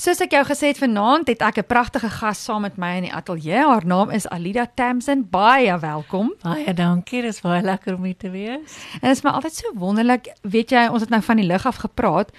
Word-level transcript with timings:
Soos 0.00 0.16
ek 0.24 0.32
jou 0.32 0.40
gesê 0.48 0.70
het 0.70 0.78
vanaand 0.80 1.28
het 1.28 1.42
ek 1.44 1.58
'n 1.60 1.68
pragtige 1.68 2.08
gas 2.08 2.44
saam 2.44 2.62
met 2.62 2.78
my 2.78 2.96
in 2.96 3.02
die 3.02 3.12
ateljee. 3.12 3.66
Haar 3.68 3.84
naam 3.84 4.10
is 4.10 4.26
Alida 4.28 4.66
Tamsin. 4.74 5.28
Baie 5.28 5.78
welkom. 5.78 6.32
Baie 6.42 6.72
dankie. 6.74 7.20
Dit 7.20 7.34
is 7.34 7.40
baie 7.40 7.62
lekker 7.62 7.94
om 7.94 8.04
hier 8.04 8.16
te 8.16 8.30
wees. 8.30 8.80
En 9.02 9.08
dit 9.08 9.16
is 9.16 9.22
my 9.22 9.30
altyd 9.30 9.54
so 9.54 9.72
wonderlik, 9.74 10.32
weet 10.42 10.70
jy, 10.70 10.88
ons 10.88 11.00
het 11.00 11.10
nou 11.10 11.22
van 11.22 11.36
die 11.36 11.44
lig 11.44 11.66
af 11.66 11.76
gepraat. 11.76 12.32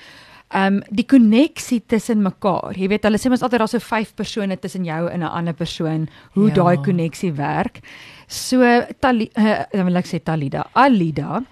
Ehm 0.50 0.74
um, 0.74 0.82
die 0.90 1.06
koneksie 1.06 1.84
tussen 1.86 2.22
mekaar. 2.22 2.74
Jy 2.74 2.88
weet, 2.88 3.04
hulle 3.04 3.18
sê 3.18 3.30
mos 3.30 3.42
altyd 3.42 3.60
daar's 3.60 3.72
so 3.72 3.80
vyf 3.80 4.16
persone 4.16 4.60
tussen 4.60 4.84
jou 4.84 5.10
en 5.10 5.20
'n 5.20 5.24
ander 5.24 5.54
persoon, 5.54 6.10
hoe 6.34 6.48
ja. 6.48 6.54
daai 6.54 6.78
koneksie 6.78 7.34
werk. 7.34 7.80
So 8.28 8.86
Tali, 9.00 9.30
uh, 9.38 9.64
wil 9.72 9.96
ek 9.96 10.06
sê 10.06 10.24
Talida, 10.24 10.66
Alida. 10.74 11.44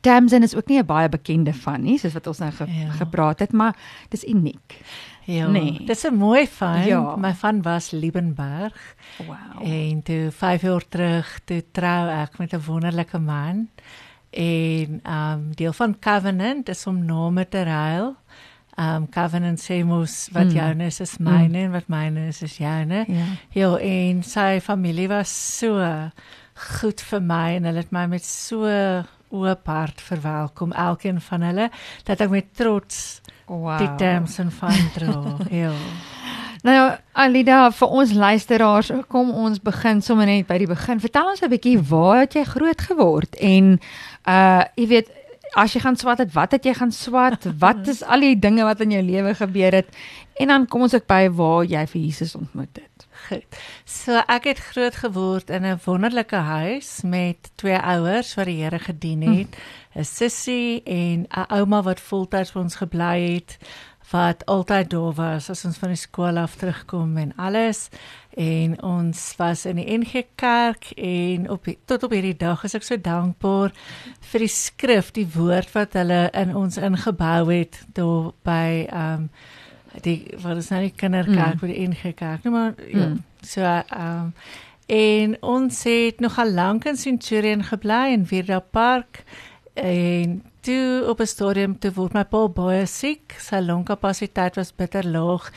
Tamsin 0.00 0.42
is 0.42 0.54
ook 0.54 0.68
nie 0.68 0.78
'n 0.78 0.86
baie 0.86 1.08
bekende 1.08 1.52
van 1.52 1.82
nie, 1.82 1.98
soos 1.98 2.12
wat 2.12 2.26
ons 2.26 2.38
nou 2.38 2.52
ge 2.52 2.64
ja. 2.66 2.90
gepraat 2.90 3.38
het, 3.38 3.52
maar 3.52 3.76
dis 4.08 4.24
uniek. 4.24 4.78
Ja. 5.24 5.46
Nee. 5.46 5.84
Dis 5.84 6.04
'n 6.04 6.14
mooi 6.14 6.48
van. 6.48 6.84
Ja. 6.84 7.16
My 7.16 7.34
van 7.34 7.62
was 7.62 7.90
Liebenberg. 7.90 8.96
Wow. 9.26 9.66
En 9.68 10.02
toe 10.02 10.30
5 10.30 10.62
jaar 10.62 10.88
terug 10.88 11.40
toe 11.44 11.64
trou 11.72 12.08
ek 12.08 12.38
met 12.38 12.52
'n 12.52 12.62
wonderlike 12.66 13.18
man. 13.18 13.68
En 14.30 15.00
ehm 15.02 15.32
um, 15.32 15.54
deel 15.54 15.72
van 15.72 15.98
Covenant 15.98 16.68
is 16.68 16.86
om 16.86 17.04
name 17.04 17.48
te 17.48 17.62
ruil. 17.62 18.16
Ehm 18.74 18.94
um, 18.94 19.08
Covenant 19.08 19.60
sê 19.60 19.84
mos 19.84 20.28
wat 20.32 20.44
mm. 20.44 20.50
joune 20.50 20.84
is 20.84 21.00
is 21.00 21.18
myne 21.18 21.48
mm. 21.58 21.64
en 21.64 21.70
wat 21.70 21.86
myne 21.86 22.26
is 22.26 22.42
is 22.42 22.56
joune. 22.56 23.04
Ja. 23.08 23.24
ja, 23.50 23.76
en 23.76 24.22
sy 24.22 24.60
familie 24.60 25.08
was 25.08 25.58
so 25.58 25.78
goed 26.54 27.00
vir 27.00 27.22
my 27.22 27.54
en 27.56 27.64
hulle 27.64 27.82
het 27.82 27.92
my 27.94 28.06
met 28.06 28.24
so 28.24 28.66
oop 29.34 29.66
hart 29.66 30.00
verwelkom 30.00 30.72
elkeen 30.72 31.20
van 31.20 31.42
hulle 31.42 31.70
dat 32.06 32.20
ek 32.20 32.30
met 32.30 32.50
trots 32.54 33.20
wow. 33.46 33.78
die 33.78 33.94
terms 33.96 34.38
en 34.38 34.50
dra. 34.94 35.36
ja. 35.64 35.72
Nou 36.64 36.76
Alida 37.12 37.70
vir 37.76 37.88
ons 37.88 38.12
luisteraars, 38.12 38.90
kom 39.12 39.30
ons 39.30 39.60
begin 39.60 40.00
sommer 40.02 40.26
net 40.26 40.46
by 40.48 40.56
die 40.62 40.70
begin. 40.70 41.00
Vertel 41.00 41.28
ons 41.34 41.42
'n 41.42 41.52
bietjie 41.52 41.76
waar 41.78 42.24
het 42.24 42.34
jy 42.34 42.44
groot 42.44 42.80
geword 42.80 43.36
en 43.36 43.78
uh 44.24 44.64
jy 44.76 44.86
weet 44.88 45.10
as 45.54 45.74
jy 45.74 45.80
gaan 45.80 45.96
swat 45.96 46.18
het, 46.18 46.32
wat 46.34 46.52
het 46.56 46.64
jy 46.64 46.74
gaan 46.74 46.92
swat? 46.92 47.46
Wat 47.58 47.88
is 47.88 48.02
al 48.02 48.20
die 48.26 48.38
dinge 48.38 48.64
wat 48.66 48.80
in 48.80 48.90
jou 48.90 49.02
lewe 49.02 49.34
gebeur 49.34 49.72
het? 49.72 49.88
En 50.40 50.50
dan 50.50 50.66
kom 50.66 50.86
ons 50.86 50.94
ook 50.94 51.06
by 51.06 51.28
waar 51.30 51.64
jy 51.64 51.84
vir 51.86 52.00
Jesus 52.00 52.34
ontmoet 52.34 52.82
het. 52.82 53.06
Goed. 53.28 53.58
So 53.88 54.20
ek 54.28 54.48
het 54.50 54.58
groot 54.58 54.96
geword 55.00 55.50
in 55.50 55.64
'n 55.64 55.80
wonderlike 55.84 56.36
huis 56.36 57.00
met 57.02 57.50
twee 57.56 57.78
ouers 57.78 58.34
wat 58.34 58.46
die 58.46 58.62
Here 58.62 58.78
gedien 58.78 59.22
het, 59.22 59.56
'n 59.94 59.98
mm. 59.98 60.04
sussie 60.04 60.82
en 60.82 61.26
'n 61.30 61.46
ouma 61.48 61.82
wat 61.82 62.00
voltyds 62.00 62.50
vir 62.50 62.62
ons 62.62 62.76
gebly 62.76 63.34
het 63.34 63.58
wat 64.10 64.46
altyd 64.46 64.90
daar 64.90 65.14
was 65.16 65.50
as 65.50 65.64
ons 65.64 65.78
van 65.80 65.88
die 65.88 65.98
skool 65.98 66.36
af 66.38 66.56
terugkom 66.60 67.16
en 67.16 67.32
alles 67.36 67.88
en 68.36 68.82
ons 68.82 69.20
was 69.38 69.64
in 69.66 69.78
die 69.78 69.98
NG 69.98 70.24
Kerk 70.34 70.90
en 70.98 71.50
op 71.50 71.64
die, 71.64 71.76
tot 71.86 72.02
op 72.02 72.14
hierdie 72.14 72.36
dag 72.36 72.64
is 72.66 72.74
ek 72.74 72.86
so 72.86 72.98
dankbaar 72.98 73.74
vir 74.32 74.44
die 74.44 74.50
skrif, 74.50 75.12
die 75.14 75.28
woord 75.36 75.70
wat 75.74 75.94
hulle 75.98 76.26
in 76.34 76.54
ons 76.58 76.78
ingebou 76.80 77.52
het 77.52 77.82
daar 77.94 78.32
by 78.46 78.66
ehm 78.88 79.28
um, 79.28 79.28
die 80.02 80.26
wat 80.42 80.58
is 80.58 80.72
nou 80.72 80.80
die 80.82 80.94
kinderkerk 80.98 81.60
by 81.60 81.68
mm. 81.68 81.70
die 81.70 81.82
NG 81.86 82.14
Kerk. 82.18 82.42
Nou 82.42 82.54
maar 82.54 82.72
ja. 82.82 83.06
Mm. 83.06 83.20
So 83.46 83.62
ehm 83.62 84.24
um, 84.26 84.32
en 84.86 85.36
ons 85.40 85.78
het 85.88 86.18
nogal 86.20 86.50
lank 86.52 86.84
in 86.84 86.96
Centurion 87.00 87.62
gebly 87.64 88.12
in 88.12 88.26
Vierda 88.26 88.58
Park 88.60 89.22
en 89.80 90.42
toe 90.60 91.04
op 91.08 91.20
'n 91.20 91.26
stadium 91.26 91.78
toe 91.78 91.92
word 91.92 92.12
my 92.12 92.24
pa 92.24 92.48
baie 92.48 92.86
siek. 92.86 93.36
Sy 93.38 93.60
longkapasiteit 93.60 94.56
was 94.56 94.74
bitter 94.74 95.06
laag 95.06 95.52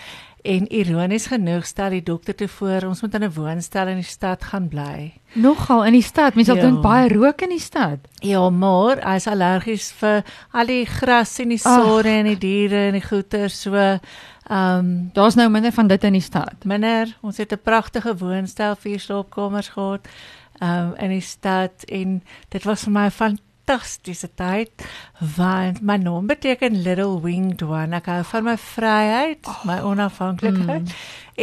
en 0.48 0.68
ironies 0.72 1.28
genoeg 1.28 1.66
stel 1.68 1.98
die 1.98 2.04
dokter 2.04 2.36
te 2.36 2.48
voor 2.48 2.88
ons 2.88 3.02
moet 3.02 3.14
in 3.20 3.24
'n 3.24 3.34
woonstel 3.34 3.88
in 3.88 4.00
die 4.02 4.08
stad 4.08 4.44
gaan 4.44 4.68
bly. 4.68 5.14
Nogal 5.34 5.86
in 5.86 5.94
die 5.94 6.02
stad. 6.02 6.36
Mens 6.36 6.48
sal 6.48 6.56
ja. 6.56 6.62
dink 6.62 6.82
baie 6.82 7.10
rook 7.10 7.42
in 7.42 7.50
die 7.50 7.60
stad. 7.60 8.00
Ja, 8.22 8.50
maar 8.50 9.04
hy 9.04 9.16
is 9.16 9.28
allergies 9.28 9.92
vir 9.92 10.24
al 10.52 10.66
die 10.66 10.86
gras 10.86 11.40
en 11.40 11.50
die 11.50 11.58
sore 11.58 12.10
en 12.10 12.26
die 12.26 12.38
diere 12.38 12.88
en 12.88 12.94
die 12.94 13.08
goeie 13.08 13.50
so 13.50 14.00
Ehm 14.48 14.80
um, 14.80 15.10
daar's 15.14 15.36
nou 15.36 15.50
minder 15.50 15.72
van 15.72 15.88
dit 15.88 16.04
in 16.04 16.14
die 16.14 16.22
stad. 16.22 16.64
Minder. 16.64 17.18
Ons 17.22 17.38
het 17.38 17.52
'n 17.52 17.60
pragtige 17.64 18.18
woonstel, 18.18 18.76
vier 18.76 19.00
slaapkamers 19.00 19.70
gehad 19.70 20.08
ehm 20.60 20.88
um, 20.88 20.96
in 20.96 21.10
die 21.10 21.22
stad 21.22 21.84
en 21.84 22.24
dit 22.50 22.64
was 22.64 22.84
vir 22.84 22.92
my 22.92 23.06
'n 23.06 23.12
fantastiese 23.68 24.30
tyd 24.40 24.72
want 25.36 25.82
my 25.82 25.98
naam 26.00 26.28
beteken 26.28 26.84
little 26.84 27.20
winged 27.20 27.62
one. 27.62 27.96
Ek 27.98 28.08
hou 28.08 28.22
van 28.32 28.46
my 28.48 28.56
vryheid, 28.56 29.44
oh, 29.44 29.64
my 29.68 29.80
onafhanklikheid. 29.84 30.88
Mm. 30.88 30.94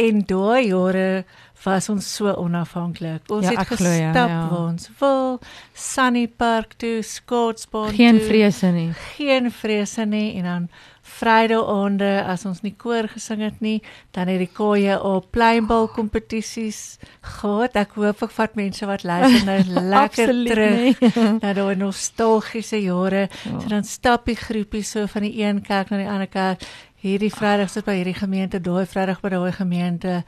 En 0.05 0.23
daai 0.27 0.65
jare 0.71 1.25
was 1.63 1.89
ons 1.89 2.15
so 2.15 2.33
onafhanklik. 2.33 3.29
Ons 3.31 3.47
ja, 3.47 3.53
het 3.55 3.67
gestap 3.67 4.15
ja, 4.15 4.27
ja. 4.27 4.47
waar 4.49 4.67
ons 4.71 4.89
wil. 4.99 5.39
Sunny 5.73 6.27
Park 6.27 6.73
toe, 6.73 7.01
Scottsbond 7.01 7.87
toe. 7.87 7.95
Geen 7.95 8.21
vrese 8.21 8.67
nie. 8.75 8.91
Geen 9.15 9.51
vrese 9.51 10.05
nie 10.05 10.35
en 10.35 10.43
dan 10.43 10.69
Vrydaande 11.05 12.23
as 12.25 12.47
ons 12.49 12.63
nie 12.65 12.73
koor 12.81 13.05
gesing 13.11 13.43
het 13.45 13.59
nie, 13.61 13.77
dan 14.17 14.29
het 14.31 14.41
die 14.41 14.49
koeie 14.49 14.95
op 14.97 15.27
pleinbal 15.35 15.85
kompetisies 15.93 16.97
gehad. 17.37 17.77
Ek 17.77 17.93
hoop 17.99 18.23
ek 18.25 18.33
vat 18.33 18.57
mense 18.57 18.89
wat 18.89 19.05
luister 19.05 19.45
nou 19.45 19.59
lekker 19.93 20.33
terug 20.49 21.05
na 21.43 21.53
daai 21.53 21.77
nostalgiese 21.77 22.81
jare. 22.81 23.27
Ja. 23.29 23.59
So 23.61 23.69
dan 23.75 23.85
stap 23.85 24.25
die 24.25 24.39
groepie 24.39 24.83
so 24.83 25.05
van 25.11 25.27
die 25.29 25.37
een 25.43 25.61
kerk 25.65 25.93
na 25.93 26.01
die 26.01 26.09
ander 26.09 26.31
kerk. 26.31 26.65
Hierdie 27.05 27.29
Vrydag 27.29 27.69
sit 27.69 27.85
by 27.85 27.99
hierdie 27.99 28.17
gemeente, 28.17 28.57
daai 28.59 28.87
Vrydag 28.89 29.19
by 29.21 29.29
daai 29.29 29.51
gemeente 29.53 30.23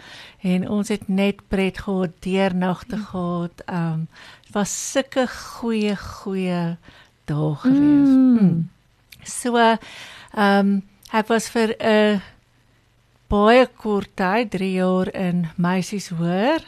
en 0.45 0.67
ons 0.69 0.91
het 0.93 1.07
net 1.09 1.41
pret 1.49 1.79
gehad, 1.81 2.13
deernagte 2.21 3.01
gehad. 3.09 3.63
Um 3.65 4.07
dit 4.45 4.53
was 4.53 4.71
sulke 4.91 5.25
goeie 5.27 5.95
goeie 5.97 6.77
dae 7.25 7.55
gewees. 7.65 8.13
Mm. 8.13 8.37
Mm. 8.37 8.69
So 9.25 9.57
Ehm 10.37 10.59
um, 10.59 10.81
ek 11.11 11.29
was 11.31 11.47
vir 11.49 11.71
'n 11.79 11.87
uh, 11.89 12.19
baie 13.31 13.65
kort 13.65 14.11
tyd, 14.15 14.51
3 14.51 14.73
jaar 14.73 15.07
in 15.15 15.47
meisies 15.55 16.09
hoër 16.09 16.61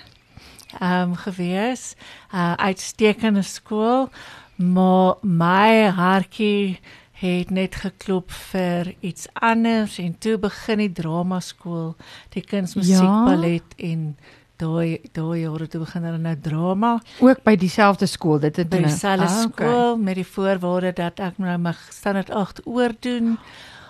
ehm 0.79 1.11
um, 1.11 1.15
gewees. 1.15 1.95
uh, 2.33 2.53
Uitstekende 2.57 3.41
skool, 3.41 4.09
maar 4.55 5.15
my 5.21 5.89
hartjie 5.91 6.79
het 7.19 7.49
net 7.51 7.75
geklop 7.75 8.31
vir 8.31 8.93
iets 8.99 9.27
anders 9.33 9.97
en 9.99 10.13
toe 10.17 10.37
begin 10.39 10.83
die 10.85 10.91
drama 11.01 11.39
skool, 11.43 11.95
die 12.35 12.43
kunsmusiek 12.43 13.03
ja? 13.03 13.23
ballet 13.27 13.75
en 13.77 14.13
daai 14.59 14.99
daai 15.15 15.41
jare 15.45 15.67
toe 15.71 15.81
begin 15.85 16.05
hulle 16.07 16.19
nou 16.21 16.35
drama 16.43 16.91
ook 17.23 17.43
by 17.47 17.55
dieselfde 17.59 18.09
skool 18.11 18.41
dit 18.43 18.59
het 18.59 18.69
by 18.71 18.81
dieselfde 18.83 19.27
ah, 19.27 19.41
skool 19.45 19.93
okay. 19.93 20.03
met 20.03 20.19
die 20.19 20.27
voorwaarde 20.27 20.93
dat 20.97 21.21
ek 21.29 21.39
nou 21.39 21.55
my 21.63 21.75
standaard 21.95 22.31
8 22.35 22.63
oor 22.67 22.95
doen 23.05 23.37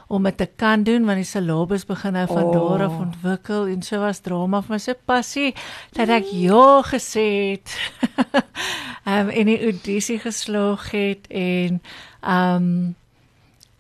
om 0.10 0.26
dit 0.26 0.38
te 0.38 0.48
kan 0.62 0.84
doen 0.86 1.06
want 1.06 1.22
die 1.22 1.30
syllabus 1.30 1.86
begin 1.90 2.18
nou 2.18 2.28
van 2.30 2.44
oh. 2.44 2.54
daar 2.54 2.86
af 2.88 3.00
ontwikkel 3.02 3.68
en 3.74 3.82
so 3.86 4.02
was 4.02 4.22
drama 4.26 4.62
vir 4.66 4.76
my 4.76 4.82
so 4.86 4.98
passie 5.10 5.50
dat 5.98 6.14
ek 6.20 6.30
ja 6.34 6.82
gesê 6.86 7.28
het 7.54 7.76
um, 9.06 9.30
en 9.40 9.54
die 9.54 9.60
audisie 9.72 10.22
geslaag 10.22 10.90
het 10.94 11.30
en 11.30 11.82
ehm 12.22 12.72
um, 12.72 12.98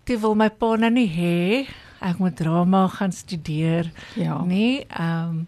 dit 0.09 0.19
wil 0.21 0.33
my 0.37 0.49
pa 0.49 0.73
nou 0.81 0.89
nie 0.93 1.09
hê. 1.09 1.67
Ek 2.01 2.17
moet 2.21 2.37
drama 2.39 2.87
gaan 2.95 3.11
studeer 3.13 3.91
ja. 4.15 4.39
nee 4.47 4.85
ehm 4.87 5.29
um, 5.29 5.47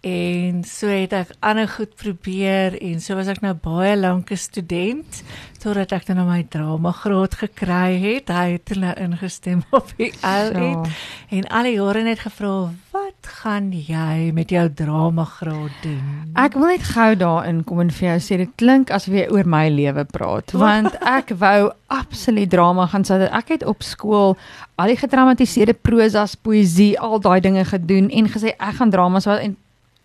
En 0.00 0.60
so 0.64 0.86
het 0.86 1.14
ek 1.16 1.32
ander 1.40 1.68
goed 1.68 1.94
probeer 1.98 2.76
en 2.84 3.00
so 3.00 3.16
was 3.18 3.30
ek 3.32 3.40
nou 3.42 3.54
baie 3.58 3.96
lank 3.96 4.30
'n 4.30 4.36
student 4.36 5.22
totdat 5.58 5.92
ek 5.92 6.06
dan 6.06 6.16
nou 6.20 6.26
my 6.28 6.44
drama 6.46 6.92
graad 6.92 7.34
gekry 7.34 7.96
het. 7.98 8.28
Hy 8.28 8.58
het 8.58 8.76
nou 8.76 8.92
ingestem 8.94 9.64
op 9.78 9.88
die 9.96 10.12
LN 10.22 10.86
en 11.30 11.48
al 11.48 11.62
die 11.62 11.74
jare 11.74 12.02
net 12.02 12.20
gevra, 12.22 12.70
"Wat 12.92 13.22
gaan 13.40 13.72
jy 13.72 14.30
met 14.32 14.50
jou 14.50 14.68
drama 14.68 15.24
graad 15.24 15.74
doen?" 15.82 16.30
Ek 16.34 16.54
wil 16.54 16.66
net 16.66 16.82
gou 16.82 17.16
daarin 17.16 17.64
kom 17.64 17.80
en 17.80 17.90
vir 17.90 18.08
jou 18.08 18.18
sê 18.20 18.36
dit 18.36 18.52
klink 18.56 18.90
asof 18.90 19.14
jy 19.14 19.26
oor 19.30 19.44
my 19.44 19.68
lewe 19.68 20.04
praat, 20.04 20.52
want 20.52 20.94
ek 21.02 21.34
wou 21.40 21.72
absoluut 21.88 22.50
drama 22.50 22.86
gaan 22.86 23.02
sê. 23.02 23.26
Ek 23.32 23.48
het 23.48 23.64
op 23.64 23.82
skool 23.82 24.36
al 24.76 24.86
die 24.86 24.96
gedramatiseerde 24.96 25.74
prosas, 25.74 26.36
poësie, 26.36 26.98
al 27.00 27.18
daai 27.18 27.40
dinge 27.40 27.64
gedoen 27.64 28.10
en 28.10 28.28
gesê 28.28 28.54
ek 28.58 28.74
gaan 28.78 28.90
drama 28.90 29.18
sê 29.18 29.40
en 29.42 29.56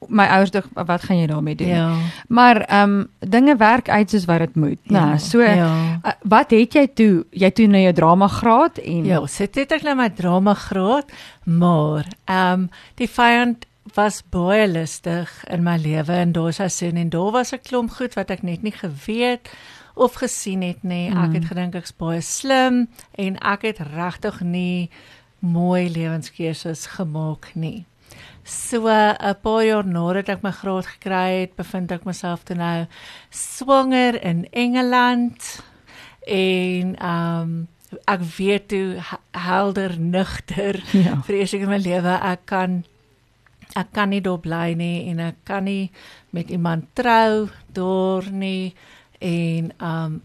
my 0.08 0.26
ouers 0.26 0.52
dink 0.52 0.66
wat 0.74 1.04
gaan 1.04 1.20
jy 1.20 1.28
daarmee 1.30 1.56
doen? 1.56 1.68
Ja. 1.68 1.96
Maar 2.28 2.62
ehm 2.62 2.90
um, 2.90 3.08
dinge 3.20 3.56
werk 3.56 3.90
uit 3.90 4.10
soos 4.10 4.26
wat 4.26 4.40
dit 4.40 4.56
moet. 4.56 4.80
Ja, 4.84 5.06
nou, 5.06 5.20
so 5.20 5.42
ja. 5.42 6.00
uh, 6.04 6.12
wat 6.22 6.52
het 6.52 6.74
jy 6.74 6.88
toe? 6.94 7.26
Jy 7.30 7.52
toe 7.52 7.68
nou 7.68 7.82
jou 7.82 7.94
drama 7.94 8.28
graad 8.28 8.78
en 8.78 9.06
Ja, 9.06 9.26
sit 9.26 9.54
dit 9.54 9.72
ek 9.72 9.84
nou 9.84 9.96
my 9.96 10.10
drama 10.10 10.54
graad, 10.54 11.12
maar 11.44 12.08
ehm 12.26 12.54
um, 12.54 12.70
die 12.96 13.10
vyand 13.10 13.66
was 13.94 14.22
baie 14.30 14.68
lustig 14.68 15.30
in 15.50 15.64
my 15.64 15.78
lewe 15.78 16.14
en 16.14 16.32
daar's 16.32 16.62
hy 16.62 16.68
sien 16.70 16.98
en 16.98 17.10
daar 17.10 17.32
was 17.32 17.54
'n 17.54 17.62
klomp 17.64 17.92
goed 17.92 18.14
wat 18.14 18.30
ek 18.30 18.42
net 18.42 18.62
nie 18.62 18.72
geweet 18.72 19.50
of 19.94 20.14
gesien 20.14 20.62
het 20.62 20.84
nie. 20.84 21.10
Mm. 21.10 21.24
Ek 21.24 21.34
het 21.34 21.46
gedink 21.46 21.76
ek's 21.76 21.94
baie 21.98 22.22
slim 22.22 22.88
en 23.12 23.38
ek 23.40 23.62
het 23.62 23.80
regtig 23.80 24.42
nie 24.42 24.90
mooi 25.40 25.90
lewenskeuses 25.90 26.86
gemaak 26.86 27.52
nie. 27.56 27.86
So 28.44 28.88
'n 28.88 29.36
paar 29.42 29.64
jaar 29.66 29.86
nadat 29.86 30.30
ek 30.30 30.42
my 30.44 30.52
graad 30.52 30.86
gekry 30.86 31.42
het, 31.42 31.56
bevind 31.56 31.92
ek 31.92 32.06
myself 32.06 32.44
toe 32.44 32.56
nou 32.56 32.88
swanger 33.30 34.18
in 34.24 34.48
Engeland 34.52 35.62
en 36.28 36.96
ehm 36.96 37.42
um, 37.42 37.68
ek 38.08 38.22
weet 38.38 38.68
toe 38.68 38.98
helder 39.32 40.00
nugter 40.00 40.80
Ja. 41.06 41.22
vir 41.28 41.36
eers 41.36 41.54
in 41.54 41.68
my 41.70 41.78
lewe 41.78 42.14
ek 42.24 42.46
kan 42.46 42.84
ek 43.76 43.92
kan 43.92 44.10
nie 44.10 44.22
daar 44.22 44.40
bly 44.40 44.74
nie 44.76 45.10
en 45.12 45.20
ek 45.20 45.36
kan 45.44 45.64
nie 45.64 45.92
met 46.32 46.50
iemand 46.50 46.88
trou 46.96 47.50
daar 47.74 48.32
nie 48.32 48.74
en 49.20 49.72
um 49.80 50.22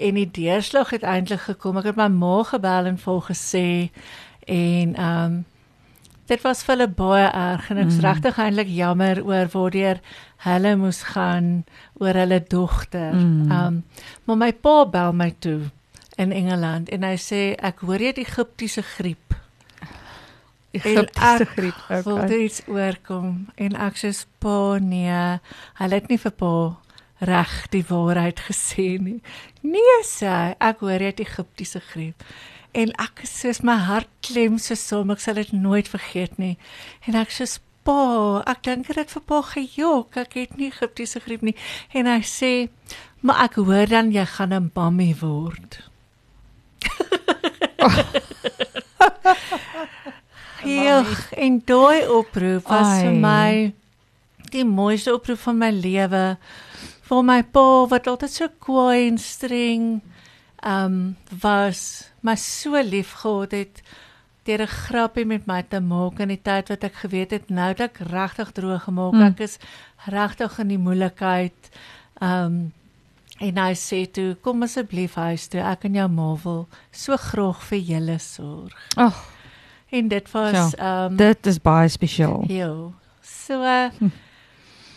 en 0.00 0.14
die 0.16 0.30
deurslag 0.30 0.90
het 0.90 1.02
eintlik 1.04 1.40
gekom. 1.44 1.76
Ek 1.76 1.90
het 1.90 1.96
my 1.96 2.08
ma 2.08 2.42
gebel 2.48 2.86
en 2.88 2.96
vol 2.98 3.20
gesê 3.20 3.90
en 4.48 4.94
um 4.96 5.34
dit 6.30 6.42
was 6.46 6.62
vir 6.64 6.76
hulle 6.76 6.86
baie 6.94 7.26
erg 7.34 7.70
en 7.74 7.78
ek's 7.82 7.98
Mm. 7.98 8.04
regtig 8.06 8.38
eintlik 8.38 8.68
jammer 8.70 9.18
oor 9.26 9.48
waardeur 9.52 9.98
hulle 10.46 10.76
moes 10.78 11.02
gaan 11.12 11.64
oor 12.00 12.14
hulle 12.14 12.38
dogter. 12.48 13.12
Mm. 13.14 13.50
Um 13.52 13.82
maar 14.24 14.36
my 14.44 14.52
pa 14.52 14.84
bel 14.86 15.12
my 15.12 15.30
toe 15.42 15.70
in 16.16 16.32
Engeland 16.32 16.88
en 16.94 17.02
hy 17.02 17.16
sê 17.18 17.42
ek 17.58 17.80
hoor 17.86 17.98
jy 17.98 18.12
het 18.14 18.18
Egiptiese 18.22 18.82
griep. 18.82 19.34
Egiptiese 20.72 21.42
ek 21.42 21.48
griep. 21.56 21.78
wil 21.88 21.98
Okay. 22.14 22.24
okay. 22.24 22.44
iets 22.46 22.60
oorkom 22.70 23.48
en 23.58 23.74
ek 23.76 23.96
sê 23.98 24.12
pa 24.38 24.78
nee, 24.78 25.40
hulle 25.80 25.98
het 25.98 26.08
nie 26.08 26.18
vir 26.22 26.30
pa 26.38 26.52
reg 27.26 27.56
die 27.74 27.82
waarheid 27.88 28.38
gesê 28.48 28.94
nie. 29.02 29.18
Nee 29.66 29.98
sê 30.06 30.54
ek 30.60 30.80
hoor 30.86 31.02
jy 31.02 31.10
het 31.10 31.20
Egiptiese 31.26 31.82
griep. 31.90 32.22
En 32.72 32.92
ek 33.02 33.24
soos 33.26 33.62
my 33.66 33.76
hart 33.88 34.08
klem 34.22 34.58
so 34.58 34.74
som, 34.78 35.10
ek 35.10 35.20
sal 35.20 35.34
dit 35.40 35.52
nooit 35.52 35.88
vergeet 35.90 36.38
nie. 36.38 36.56
En 37.08 37.18
ek 37.18 37.30
sê 37.34 37.46
pa, 37.84 38.42
ek 38.46 38.62
dink 38.66 38.86
dit 38.86 39.14
vir 39.16 39.24
pa 39.26 39.42
gejok, 39.42 40.16
ek 40.22 40.36
het 40.38 40.56
nie 40.58 40.70
Egiptiese 40.70 41.20
griep 41.24 41.42
nie. 41.42 41.56
En 41.96 42.06
hy 42.06 42.20
sê, 42.22 42.68
maar 43.22 43.44
ek 43.48 43.58
hoor 43.58 43.86
dan 43.90 44.12
jy 44.12 44.24
gaan 44.24 44.54
'n 44.54 44.70
mammie 44.74 45.16
word. 45.20 45.80
Ja, 50.64 51.04
en 51.36 51.62
daai 51.64 52.04
oproep 52.08 52.68
was 52.68 52.86
Ai. 52.86 53.02
vir 53.02 53.14
my 53.16 53.72
die 54.52 54.64
mooiste 54.64 55.14
oproep 55.14 55.40
van 55.46 55.58
my 55.58 55.70
lewe. 55.72 56.24
Vir 57.08 57.22
my 57.26 57.40
pa 57.42 57.66
wat 57.90 58.08
altyd 58.10 58.32
so 58.32 58.48
kwaai 58.60 59.08
en 59.08 59.18
streng 59.18 59.86
um 60.66 61.16
was, 61.42 62.10
my 62.20 62.34
so 62.36 62.80
lief 62.82 63.12
gehad 63.22 63.52
het 63.52 63.82
deur 64.44 64.62
'n 64.62 64.66
grappie 64.66 65.24
met 65.24 65.46
my 65.46 65.62
te 65.62 65.80
maak 65.80 66.20
in 66.20 66.28
die 66.28 66.42
tyd 66.42 66.68
wat 66.68 66.84
ek 66.84 66.94
geweet 66.94 67.30
het 67.30 67.50
nou 67.50 67.74
dat 67.74 67.90
ek 67.90 67.98
regtig 68.08 68.52
droog 68.52 68.82
gemaak. 68.84 69.12
Mm. 69.12 69.22
Ek 69.22 69.40
is 69.40 69.58
regtig 70.06 70.58
in 70.58 70.68
die 70.68 70.78
moeilikheid. 70.78 71.70
Um 72.20 72.72
en 73.40 73.56
hy 73.56 73.72
sê 73.72 74.10
toe, 74.10 74.36
kom 74.42 74.62
asseblief 74.62 75.14
huis 75.14 75.48
toe. 75.48 75.60
Ek 75.60 75.84
en 75.84 75.94
jou 75.94 76.08
ma 76.08 76.36
wil 76.44 76.68
so 76.92 77.16
graag 77.16 77.62
vir 77.62 77.78
julle 77.78 78.18
sorg. 78.18 78.76
Ag, 78.96 79.16
En 79.90 80.08
dit 80.08 80.30
was 80.30 80.74
um 80.78 81.16
dit 81.16 81.46
is 81.46 81.60
baie 81.60 81.88
spesiaal. 81.88 82.44
Ja. 82.46 82.74
So 83.20 83.62
uh, 83.62 83.90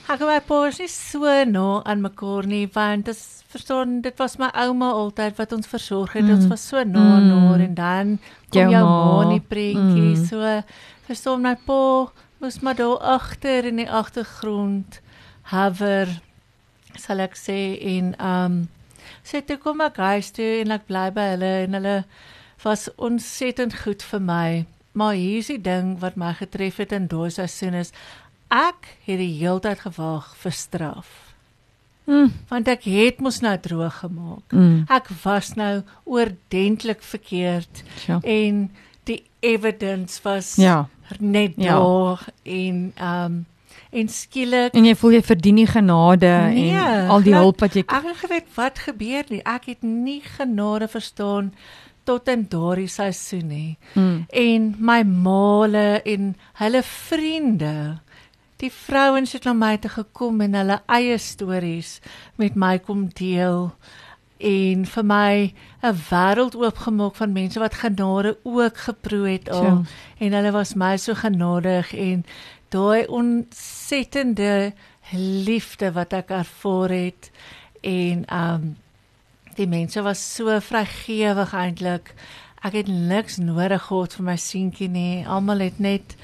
ek 0.10 0.22
en 0.22 0.28
my 0.28 0.40
was 0.50 0.80
nie 0.80 0.88
so 0.92 1.44
na 1.46 1.82
aan 1.86 2.02
mekaar 2.04 2.46
nie 2.50 2.66
want 2.74 3.06
dit 3.06 3.22
verstaan 3.54 4.02
dit 4.02 4.18
was 4.20 4.38
my 4.42 4.50
ouma 4.54 4.90
altyd 4.92 5.38
wat 5.38 5.54
ons 5.54 5.68
versorg 5.70 6.14
het. 6.18 6.24
Mm. 6.26 6.34
Ons 6.36 6.48
was 6.50 6.68
so 6.68 6.84
na 6.84 7.20
Mm. 7.20 7.28
na 7.30 7.64
en 7.64 7.76
dan 7.76 8.18
kom 8.52 8.62
Jou 8.62 8.72
jou 8.72 8.84
ma. 8.86 9.22
in 9.24 9.30
die 9.30 9.48
prentjie. 9.48 10.16
Mm. 10.18 10.26
So 10.26 10.64
verstaan 11.08 11.42
my 11.42 11.56
pa 11.56 12.12
moes 12.42 12.60
maar 12.62 12.76
daar 12.76 12.98
agter 13.00 13.66
in 13.66 13.76
die 13.78 13.90
agtergrond 13.90 15.00
hover 15.52 16.08
sal 16.98 17.20
ek 17.20 17.36
sê 17.36 17.78
en 17.82 18.16
um 18.20 18.68
sê 19.24 19.42
toe 19.46 19.58
kom 19.58 19.82
ek 19.82 19.98
huis 19.98 20.32
toe 20.32 20.62
en 20.62 20.72
ek 20.72 20.88
bly 20.88 21.10
by 21.12 21.30
hulle 21.34 21.54
en 21.64 21.74
hulle 21.74 22.04
was 22.64 22.90
ontsettend 22.98 23.74
goed 23.84 24.02
vir 24.02 24.20
my. 24.20 24.66
Maar 24.94 25.14
hier 25.14 25.38
is 25.40 25.48
die 25.48 25.58
ding 25.62 26.00
wat 26.00 26.16
my 26.16 26.34
getref 26.34 26.78
het 26.78 26.92
in 26.92 27.08
daai 27.08 27.30
seisoen 27.32 27.74
is 27.74 27.92
ek 28.50 28.98
het 29.06 29.18
die 29.18 29.38
heeltyd 29.40 29.80
gewag 29.80 30.36
vir 30.38 30.52
straf. 30.52 31.08
Mm. 32.06 32.34
Want 32.50 32.68
ek 32.68 32.84
het 32.84 33.20
mos 33.24 33.40
nou 33.40 33.58
droog 33.64 34.00
gemaak. 34.04 34.52
Mm. 34.52 34.84
Ek 34.92 35.08
was 35.24 35.54
nou 35.56 35.82
oordentlik 36.04 37.02
verkeerd 37.02 37.84
Ja. 38.08 38.20
en 38.24 38.72
die 39.04 39.24
evidence 39.40 40.20
was 40.24 40.56
Ja. 40.56 40.88
net 41.20 41.54
Ja. 41.58 41.76
daar 41.80 42.26
en 42.44 42.94
um 43.02 43.46
en 43.92 44.08
skielik 44.10 44.74
En 44.74 44.86
jy 44.86 44.96
voel 44.96 45.12
jy 45.12 45.22
verdien 45.22 45.56
nie 45.56 45.68
genade 45.68 46.50
Nee, 46.54 46.72
en 46.72 47.08
al 47.10 47.22
die 47.22 47.34
hulp 47.36 47.60
wat 47.60 47.74
jy 47.74 47.80
Ek 47.88 48.04
het 48.04 48.18
geweet 48.18 48.48
wat 48.56 48.80
gebeur 48.80 49.24
nie. 49.30 49.42
Ek 49.46 49.66
het 49.66 49.84
nie 49.84 50.22
genade 50.22 50.88
verstaan 50.88 51.54
tot 52.04 52.28
in 52.28 52.46
daardie 52.50 52.88
seisoen 52.88 53.48
nie. 53.48 53.78
mm. 53.94 54.26
En 54.30 54.76
my 54.80 55.04
maale 55.04 56.02
en 56.06 56.36
hulle 56.54 56.82
vriende. 56.84 58.00
Die 58.64 58.72
vrouens 58.72 59.34
het 59.36 59.44
na 59.44 59.52
my 59.54 59.76
toe 59.84 59.92
gekom 59.92 60.40
en 60.46 60.54
hulle 60.56 60.80
eie 60.96 61.18
stories 61.20 61.98
met 62.40 62.56
my 62.56 62.78
kom 62.80 63.10
deel 63.12 63.74
en 64.44 64.86
vir 64.94 65.06
my 65.08 65.54
'n 65.84 65.98
wêreld 66.10 66.56
oopgemaak 66.56 67.16
van 67.16 67.36
mense 67.36 67.60
wat 67.60 67.76
genade 67.82 68.38
ook 68.44 68.78
geproe 68.78 69.28
het 69.28 69.50
al 69.50 69.64
Sure. 69.64 69.84
en 70.20 70.34
hulle 70.34 70.52
was 70.52 70.74
my 70.76 70.98
so 70.98 71.14
genadig 71.14 71.94
en 71.96 72.26
daai 72.70 73.06
ontsettende 73.08 74.74
liefde 75.12 75.92
wat 75.92 76.14
ek 76.14 76.30
ervaar 76.30 76.90
het 76.90 77.32
en 77.82 78.26
um 78.32 78.78
die 79.56 79.68
mense 79.68 80.02
was 80.02 80.36
so 80.36 80.60
vrygewig 80.60 81.54
eintlik. 81.54 82.14
Ek 82.64 82.74
het 82.74 82.88
niks 82.88 83.38
nodig 83.38 83.82
gehad 83.82 84.14
vir 84.14 84.24
my 84.24 84.36
seentjie 84.36 84.88
nie. 84.90 85.28
Almal 85.28 85.60
het 85.60 85.80
net 85.80 86.16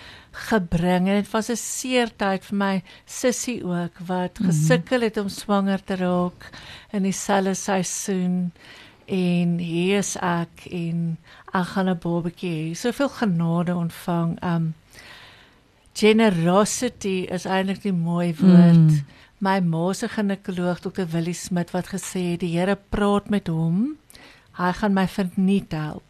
gebring 0.50 1.07
en 1.09 1.15
dit 1.21 1.31
was 1.31 1.50
'n 1.50 1.56
seer 1.56 2.09
tyd 2.18 2.44
vir 2.45 2.57
my 2.57 2.83
sussie 3.06 3.63
ook 3.63 4.00
wat 4.07 4.39
Mhm. 4.39 4.47
gesukkel 4.50 5.01
het 5.01 5.18
om 5.18 5.30
swanger 5.30 5.83
te 5.83 5.95
raak 5.95 6.50
in 6.91 7.03
dieselfde 7.03 7.53
seisoen 7.56 8.51
en 9.07 9.57
hier 9.57 9.97
is 9.97 10.15
ek 10.18 10.65
en 10.71 11.18
ek 11.53 11.65
gaan 11.65 11.89
'n 11.89 12.00
babatjie 12.00 12.71
hê. 12.71 12.75
Soveel 12.75 13.09
genade 13.09 13.75
ontvang. 13.75 14.38
Um 14.44 14.74
generosity 15.94 17.25
is 17.29 17.46
eintlik 17.46 17.81
die 17.84 17.93
mooi 17.93 18.34
woord. 18.39 18.75
Mm. 18.75 19.05
My 19.41 19.60
ma 19.63 19.93
se 19.93 20.08
ginekoloog 20.08 20.79
Dr 20.84 21.05
Willie 21.13 21.34
Smit 21.34 21.72
wat 21.72 21.88
gesê 21.93 22.31
het 22.34 22.39
die 22.43 22.58
Here 22.58 22.77
praat 22.89 23.29
met 23.29 23.48
hom. 23.48 23.96
Hy 24.60 24.72
gaan 24.74 24.93
my 24.93 25.08
verniet 25.08 25.72
help. 25.72 26.03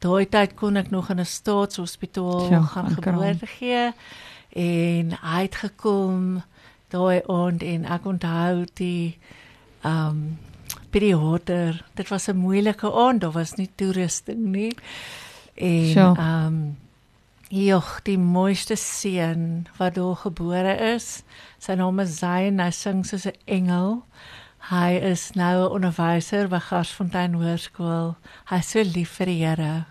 Daai 0.00 0.26
tyd 0.28 0.54
kon 0.54 0.76
ek 0.76 0.90
nog 0.90 1.10
in 1.10 1.20
'n 1.20 1.24
staatshospitaal 1.24 2.50
Ja, 2.50 2.60
gaan 2.60 2.90
geboorte 2.90 3.46
gee 3.46 3.92
en 4.56 5.10
hy 5.22 5.42
het 5.42 5.54
gekom 5.54 6.42
daai 6.90 7.22
aand 7.28 7.62
en 7.62 7.84
ek 7.84 8.04
onthou 8.06 8.64
die 8.74 9.18
um 9.84 10.38
by 10.92 10.98
die 10.98 11.14
hotel. 11.14 11.74
Dit 11.94 12.08
was 12.08 12.28
'n 12.28 12.36
moeilike 12.36 12.92
aand, 12.92 13.20
daar 13.20 13.32
was 13.32 13.54
nie 13.56 13.70
toerusting 13.76 14.38
nie. 14.52 14.72
En 15.54 15.86
Sure. 15.92 16.16
um 16.20 16.76
Joch, 17.48 18.00
die 18.02 18.18
mooiste 18.18 18.76
seun 18.76 19.68
wat 19.78 19.94
daar 19.94 20.16
gebore 20.16 20.94
is. 20.94 21.22
Sy 21.58 21.74
naam 21.74 22.00
is 22.00 22.18
Zayn, 22.18 22.58
hy 22.58 22.70
sing 22.70 23.04
soos 23.06 23.26
'n 23.26 23.32
engel. 23.46 24.02
Hy 24.70 24.98
is 25.12 25.30
nou 25.34 25.68
'n 25.68 25.72
onderwyser 25.72 26.48
by 26.48 26.58
Garsfontein 26.58 27.34
Hoërskool. 27.34 28.16
Hy 28.50 28.56
is 28.58 28.70
so 28.70 28.80
lief 28.82 29.10
vir 29.18 29.26
die 29.26 29.44
Here 29.44 29.84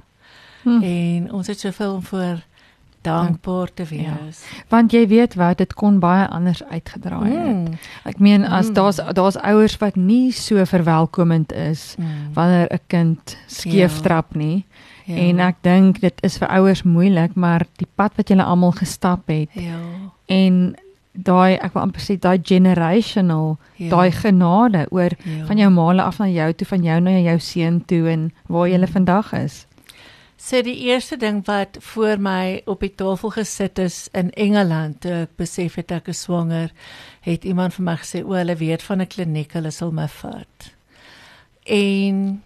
Hm. 0.63 0.84
en 0.84 1.32
ons 1.32 1.48
het 1.48 1.60
soveel 1.60 1.94
om 1.94 2.03
voor 2.03 2.41
dankbaar 3.01 3.70
te 3.74 3.84
wees. 3.84 4.44
Want 4.70 4.91
jy 4.91 5.08
weet 5.08 5.36
wat, 5.36 5.58
dit 5.58 5.74
kon 5.74 6.00
baie 6.00 6.27
anders 6.27 6.63
uitgedraai 6.63 7.29
het. 7.32 7.55
Mm. 7.55 7.77
Ek 8.05 8.20
meen 8.20 8.44
as 8.46 8.67
Mm. 8.67 8.74
daar's 8.74 8.96
daar's 9.13 9.36
ouers 9.38 9.77
wat 9.77 9.96
nie 9.96 10.32
so 10.32 10.65
verwelkomend 10.65 11.51
is 11.53 11.96
Mm. 12.00 12.05
wanneer 12.34 12.67
'n 12.72 12.79
kind 12.88 13.38
skeef 13.48 13.96
Ja. 13.96 14.01
trap 14.01 14.36
nie. 14.36 14.65
Ja. 15.05 15.15
En 15.15 15.39
ek 15.39 15.55
dink 15.62 16.00
dit 16.01 16.13
is 16.24 16.38
vir 16.38 16.48
ouers 16.48 16.84
moeilik, 16.84 17.36
maar 17.36 17.65
die 17.77 17.88
pad 17.96 18.12
wat 18.15 18.27
julle 18.27 18.44
almal 18.44 18.72
gestap 18.72 19.27
het 19.27 19.50
ja. 19.53 19.77
en 20.25 20.75
daai 21.15 21.55
ek 21.57 21.74
wil 21.74 21.81
amper 21.84 22.01
sê 22.01 22.19
daai 22.19 22.39
generational, 22.43 23.57
Ja. 23.77 23.89
daai 23.89 24.12
genade 24.12 24.86
oor 24.91 25.12
ja. 25.24 25.45
van 25.45 25.57
jou 25.57 25.69
maale 25.69 26.01
af 26.03 26.19
na 26.19 26.27
jou 26.27 26.53
toe, 26.53 26.67
van 26.67 26.84
jou 26.84 27.00
na 27.01 27.12
jou 27.19 27.39
seun 27.39 27.86
toe 27.86 28.10
en 28.10 28.31
waar 28.48 28.67
jy 28.69 28.77
Mm. 28.77 28.88
vandag 28.88 29.34
is. 29.34 29.65
So 30.38 30.62
die 30.62 30.77
eerste 30.77 31.17
ding 31.17 31.45
wat 31.45 31.77
voor 31.79 32.17
my 32.19 32.62
op 32.65 32.79
die 32.79 32.95
tafel 32.95 33.29
gesit 33.29 33.79
is 33.79 34.10
in 34.13 34.31
Engeland, 34.31 35.01
toe 35.01 35.12
ek 35.12 35.36
besef 35.38 35.75
het 35.75 35.91
ek 35.91 36.07
is 36.07 36.22
swanger, 36.22 36.72
het 37.22 37.43
iemand 37.45 37.74
vir 37.74 37.84
my 37.86 37.95
gesê, 37.95 38.24
"O, 38.24 38.31
hulle 38.34 38.55
weet 38.55 38.81
van 38.84 39.01
'n 39.01 39.07
kliniek, 39.07 39.53
hulle 39.53 39.72
sal 39.72 39.91
my 39.91 40.07
vat." 40.07 40.74
En 41.65 42.43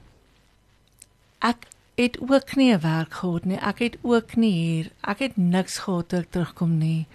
ek 1.41 1.65
het 1.97 2.17
ook 2.21 2.55
nie 2.55 2.71
'n 2.73 2.79
werk 2.81 3.13
gehad 3.13 3.45
nie. 3.45 3.57
Ek 3.57 3.79
het 3.79 3.97
ook 4.01 4.35
nie 4.35 4.51
hier. 4.51 4.91
Ek 5.03 5.19
het 5.19 5.37
niks 5.37 5.77
gehad 5.79 6.09
toe 6.09 6.19
ek 6.19 6.31
terugkom 6.31 6.77
nie. 6.77 7.07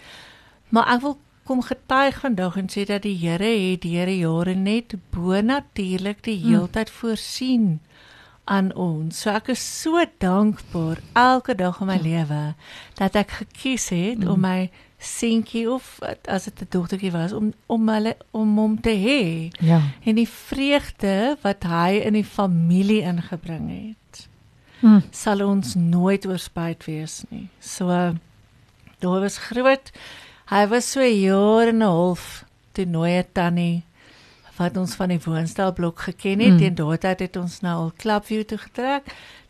Maar 0.69 0.95
ek 0.95 1.01
wil 1.01 1.19
kom 1.45 1.63
getuig 1.63 2.21
vandag 2.21 2.57
en 2.57 2.69
sê 2.73 2.87
dat 2.89 3.05
die 3.05 3.17
Here 3.21 3.49
het 3.49 3.83
deur 3.85 4.09
die 4.09 4.23
jare 4.23 4.55
net 4.55 4.95
bo 5.13 5.41
natuurlik 5.41 6.23
die 6.25 6.39
heeltyd 6.41 6.89
hmm. 6.89 6.99
voorsien 6.99 7.67
aan 8.45 8.73
ons. 8.77 9.21
So 9.21 9.33
ek 9.33 9.51
is 9.53 9.63
so 9.83 10.01
dankbaar 10.21 11.01
elke 11.13 11.57
dag 11.57 11.81
in 11.81 11.89
my 11.89 11.99
lewe 12.01 12.43
dat 13.01 13.17
ek 13.21 13.39
gekies 13.43 13.91
het 13.93 14.25
hmm. 14.25 14.33
om 14.33 14.45
my 14.45 14.59
seentjie 15.05 15.67
of 15.69 15.99
as 16.29 16.49
dit 16.49 16.61
'n 16.65 16.71
dogtertjie 16.71 17.13
was 17.13 17.33
om 17.33 17.53
om 17.67 17.89
hulle 17.89 18.17
om 18.33 18.59
hom 18.59 18.81
te 18.81 18.97
hê. 18.97 19.53
Ja. 19.61 19.81
En 20.05 20.15
die 20.15 20.29
vreugde 20.29 21.37
wat 21.43 21.65
hy 21.65 22.01
in 22.05 22.13
die 22.13 22.25
familie 22.25 23.03
ingebring 23.03 23.69
het. 23.69 24.29
Hmm. 24.81 25.03
Sal 25.11 25.45
ons 25.45 25.75
nooit 25.75 26.27
oorspyt 26.27 26.85
wees 26.85 27.25
nie. 27.29 27.49
So 27.61 27.89
daar 28.99 29.21
was 29.21 29.39
groot 29.39 29.93
hy 30.51 30.67
was 30.69 30.91
so 30.91 31.01
'n 31.01 31.21
jaar 31.21 31.69
en 31.69 31.79
'n 31.79 31.89
half 31.89 32.45
toe 32.73 32.85
nooi 32.85 33.25
tannie 33.33 33.85
wat 34.57 34.77
ons 34.77 34.95
van 34.95 35.09
die 35.09 35.21
woonstelblok 35.25 35.99
geken 36.09 36.41
het. 36.41 36.59
Teen 36.59 36.75
daardie 36.75 36.99
tyd 36.99 37.21
het 37.27 37.37
ons 37.37 37.61
nou 37.61 37.75
al 37.75 37.93
Clubview 37.97 38.45
toe 38.45 38.59
getrek. 38.59 39.03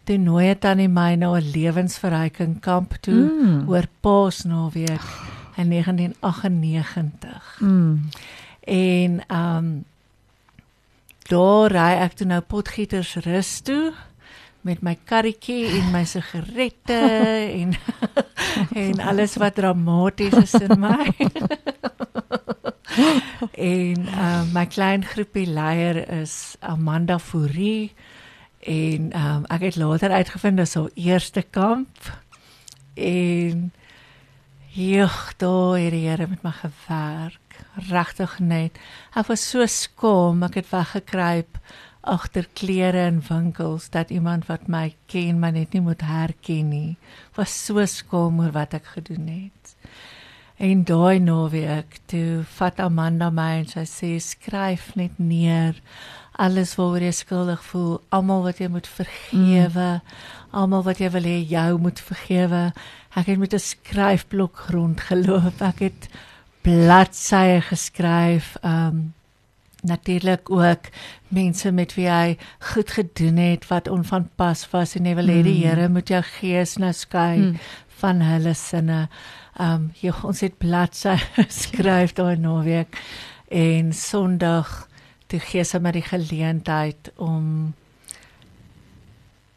Toe 0.04 0.16
nooi 0.18 0.58
tannie 0.58 0.88
my 0.88 1.14
na 1.14 1.36
'n 1.36 1.50
lewensverryking 1.54 2.60
kamp 2.60 2.94
toe 3.00 3.28
hmm. 3.28 3.68
oor 3.68 3.86
Paasnaweek. 4.00 5.08
In 5.56 5.68
1998. 5.70 7.58
Mm. 7.60 8.08
En 8.64 9.22
ehm 9.26 9.56
um, 9.56 9.84
daar 11.28 11.70
ry 11.72 11.92
ek 12.04 12.12
toe 12.12 12.26
nou 12.26 12.40
potgieters 12.40 13.14
rus 13.24 13.60
toe 13.60 13.92
met 14.64 14.80
my 14.84 14.94
karretjie 15.04 15.68
en 15.78 15.90
my 15.92 16.04
sigarette 16.08 16.98
en 17.60 17.74
en 18.74 19.00
alles 19.00 19.36
wat 19.40 19.54
dramaties 19.58 20.34
is 20.40 20.54
in 20.54 20.80
my. 20.80 21.12
en 23.74 24.08
uh, 24.08 24.42
my 24.54 24.66
klein 24.70 25.04
groepie 25.04 25.46
leier 25.50 26.04
is 26.20 26.56
Amanda 26.60 27.18
Fourie 27.18 27.92
en 28.64 29.10
um, 29.12 29.46
ek 29.52 29.68
het 29.68 29.80
later 29.80 30.14
uitgevind 30.14 30.62
dis 30.62 30.76
haar 30.78 30.92
eerste 30.94 31.42
kamp 31.42 32.12
en 32.94 33.72
daar 35.38 35.78
het 35.78 35.90
die 35.94 36.08
Here 36.08 36.26
met 36.26 36.42
my 36.42 36.50
gewerk. 36.50 37.60
Regtig 37.90 38.38
net. 38.38 38.78
Ek 39.14 39.28
was 39.30 39.44
so 39.50 39.66
skaam, 39.70 40.42
ek 40.42 40.58
het 40.58 40.70
weggekruip 40.72 41.60
agter 42.04 42.46
klere 42.52 43.06
in 43.08 43.22
winkels 43.28 43.90
dat 43.90 44.10
iemand 44.10 44.46
wat 44.46 44.68
my 44.68 44.94
ken 45.06 45.40
my 45.40 45.50
net 45.50 45.72
nie 45.72 45.82
moet 45.84 46.02
herken 46.04 46.68
nie. 46.68 46.96
Was 47.36 47.54
so 47.66 47.84
skaam 47.86 48.40
oor 48.40 48.52
wat 48.52 48.74
ek 48.74 48.92
gedoen 48.96 49.28
het. 49.28 49.76
En 50.56 50.84
daai 50.86 51.18
naweek, 51.18 51.98
toe 52.06 52.44
vat 52.58 52.78
Amanda 52.80 53.30
my 53.34 53.64
en 53.64 53.66
sy 53.66 53.82
sê 53.90 54.10
skryf 54.22 54.92
net 54.94 55.18
neer 55.18 55.80
alles 56.34 56.74
waaroor 56.78 57.04
jy 57.06 57.12
skuldig 57.14 57.62
voel, 57.68 57.98
almal 58.14 58.44
wat 58.46 58.60
jy 58.62 58.68
moet 58.70 58.86
vergewe, 58.90 59.88
mm. 59.98 60.54
almal 60.54 60.84
wat 60.86 61.02
jy 61.02 61.10
wil 61.14 61.26
hê 61.28 61.36
jou 61.50 61.70
moet 61.82 62.00
vergewe. 62.02 62.62
Ek 63.14 63.30
het 63.30 63.38
met 63.38 63.54
'n 63.54 63.62
skryfblok 63.62 64.66
rondgeloop. 64.74 65.62
Ek 65.62 65.78
het 65.78 66.08
bladsye 66.62 67.60
geskryf. 67.62 68.56
Um 68.62 69.14
natuurlik 69.84 70.50
ook 70.50 70.88
mense 71.28 71.72
met 71.72 71.94
wie 71.98 72.08
hy 72.08 72.36
goed 72.72 72.90
gedoen 72.96 73.36
het 73.42 73.68
wat 73.68 73.88
onvanpas 73.88 74.66
was 74.72 74.96
en 74.98 75.08
hy 75.08 75.14
wil 75.18 75.30
hê 75.32 75.40
die 75.44 75.58
mm. 75.60 75.62
Here 75.64 75.88
moet 75.92 76.08
jou 76.12 76.22
gees 76.38 76.76
nou 76.80 76.92
skei 76.96 77.38
mm. 77.38 77.54
van 78.00 78.24
hulle 78.24 78.54
sinne. 78.58 79.06
Um 79.60 79.90
jy 80.00 80.14
ons 80.24 80.42
het 80.44 80.58
bladsye 80.58 81.16
geskryf 81.38 82.16
daai 82.18 82.36
naweek 82.40 82.98
en 83.54 83.92
Sondag 83.92 84.88
toe 85.30 85.40
gee 85.40 85.64
sy 85.64 85.80
my 85.82 85.94
die 85.94 86.04
geleentheid 86.04 87.10
om 87.22 87.74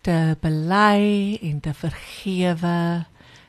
te 0.07 0.37
bely 0.41 1.37
en 1.43 1.59
te 1.63 1.73
vergewe 1.75 2.77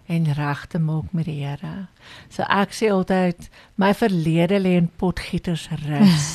en 0.09 0.33
reg 0.33 0.67
te 0.67 0.79
maak 0.81 1.13
met 1.13 1.27
die 1.29 1.43
Here. 1.45 1.89
So 2.33 2.45
ek 2.49 2.73
sê 2.73 2.89
altyd 2.93 3.49
my 3.77 3.93
verlede 3.97 4.57
lê 4.63 4.75
in 4.81 4.89
potgieters 5.01 5.67
rus. 5.85 6.29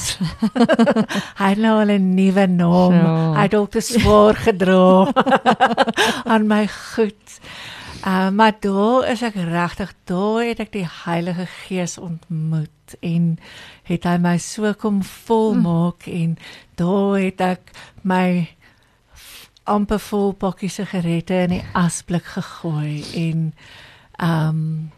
hy 1.42 1.50
het 1.56 1.62
nou 1.62 1.82
'n 1.82 2.14
nuwe 2.14 2.48
naam. 2.48 2.98
So. 3.02 3.34
Hy 3.34 3.46
het 3.48 3.56
ook 3.56 3.72
te 3.72 3.82
swaar 3.82 4.36
gedra 4.36 5.10
aan 6.32 6.48
my 6.48 6.68
goed. 6.68 7.40
Uh, 8.06 8.30
maar 8.30 8.54
daar 8.60 9.10
is 9.10 9.22
ek 9.24 9.36
regtig 9.36 9.94
daar 10.04 10.44
het 10.44 10.60
ek 10.60 10.74
die 10.76 10.88
Heilige 11.06 11.46
Gees 11.48 11.98
ontmoet 11.98 12.98
en 13.00 13.38
het 13.88 14.04
hy 14.04 14.18
my 14.20 14.38
so 14.38 14.74
kom 14.76 15.00
volmaak 15.08 16.04
mm. 16.06 16.14
en 16.14 16.36
daar 16.76 17.16
het 17.24 17.42
ek 17.42 17.72
my 18.04 18.52
amper 19.70 20.02
vol 20.10 20.34
pakkie 20.34 20.70
sigarette 20.70 21.44
in 21.46 21.56
die 21.58 21.64
asblik 21.78 22.28
gegooi 22.36 23.04
en 23.28 23.48
ehm 24.20 24.50
um, 24.50 24.92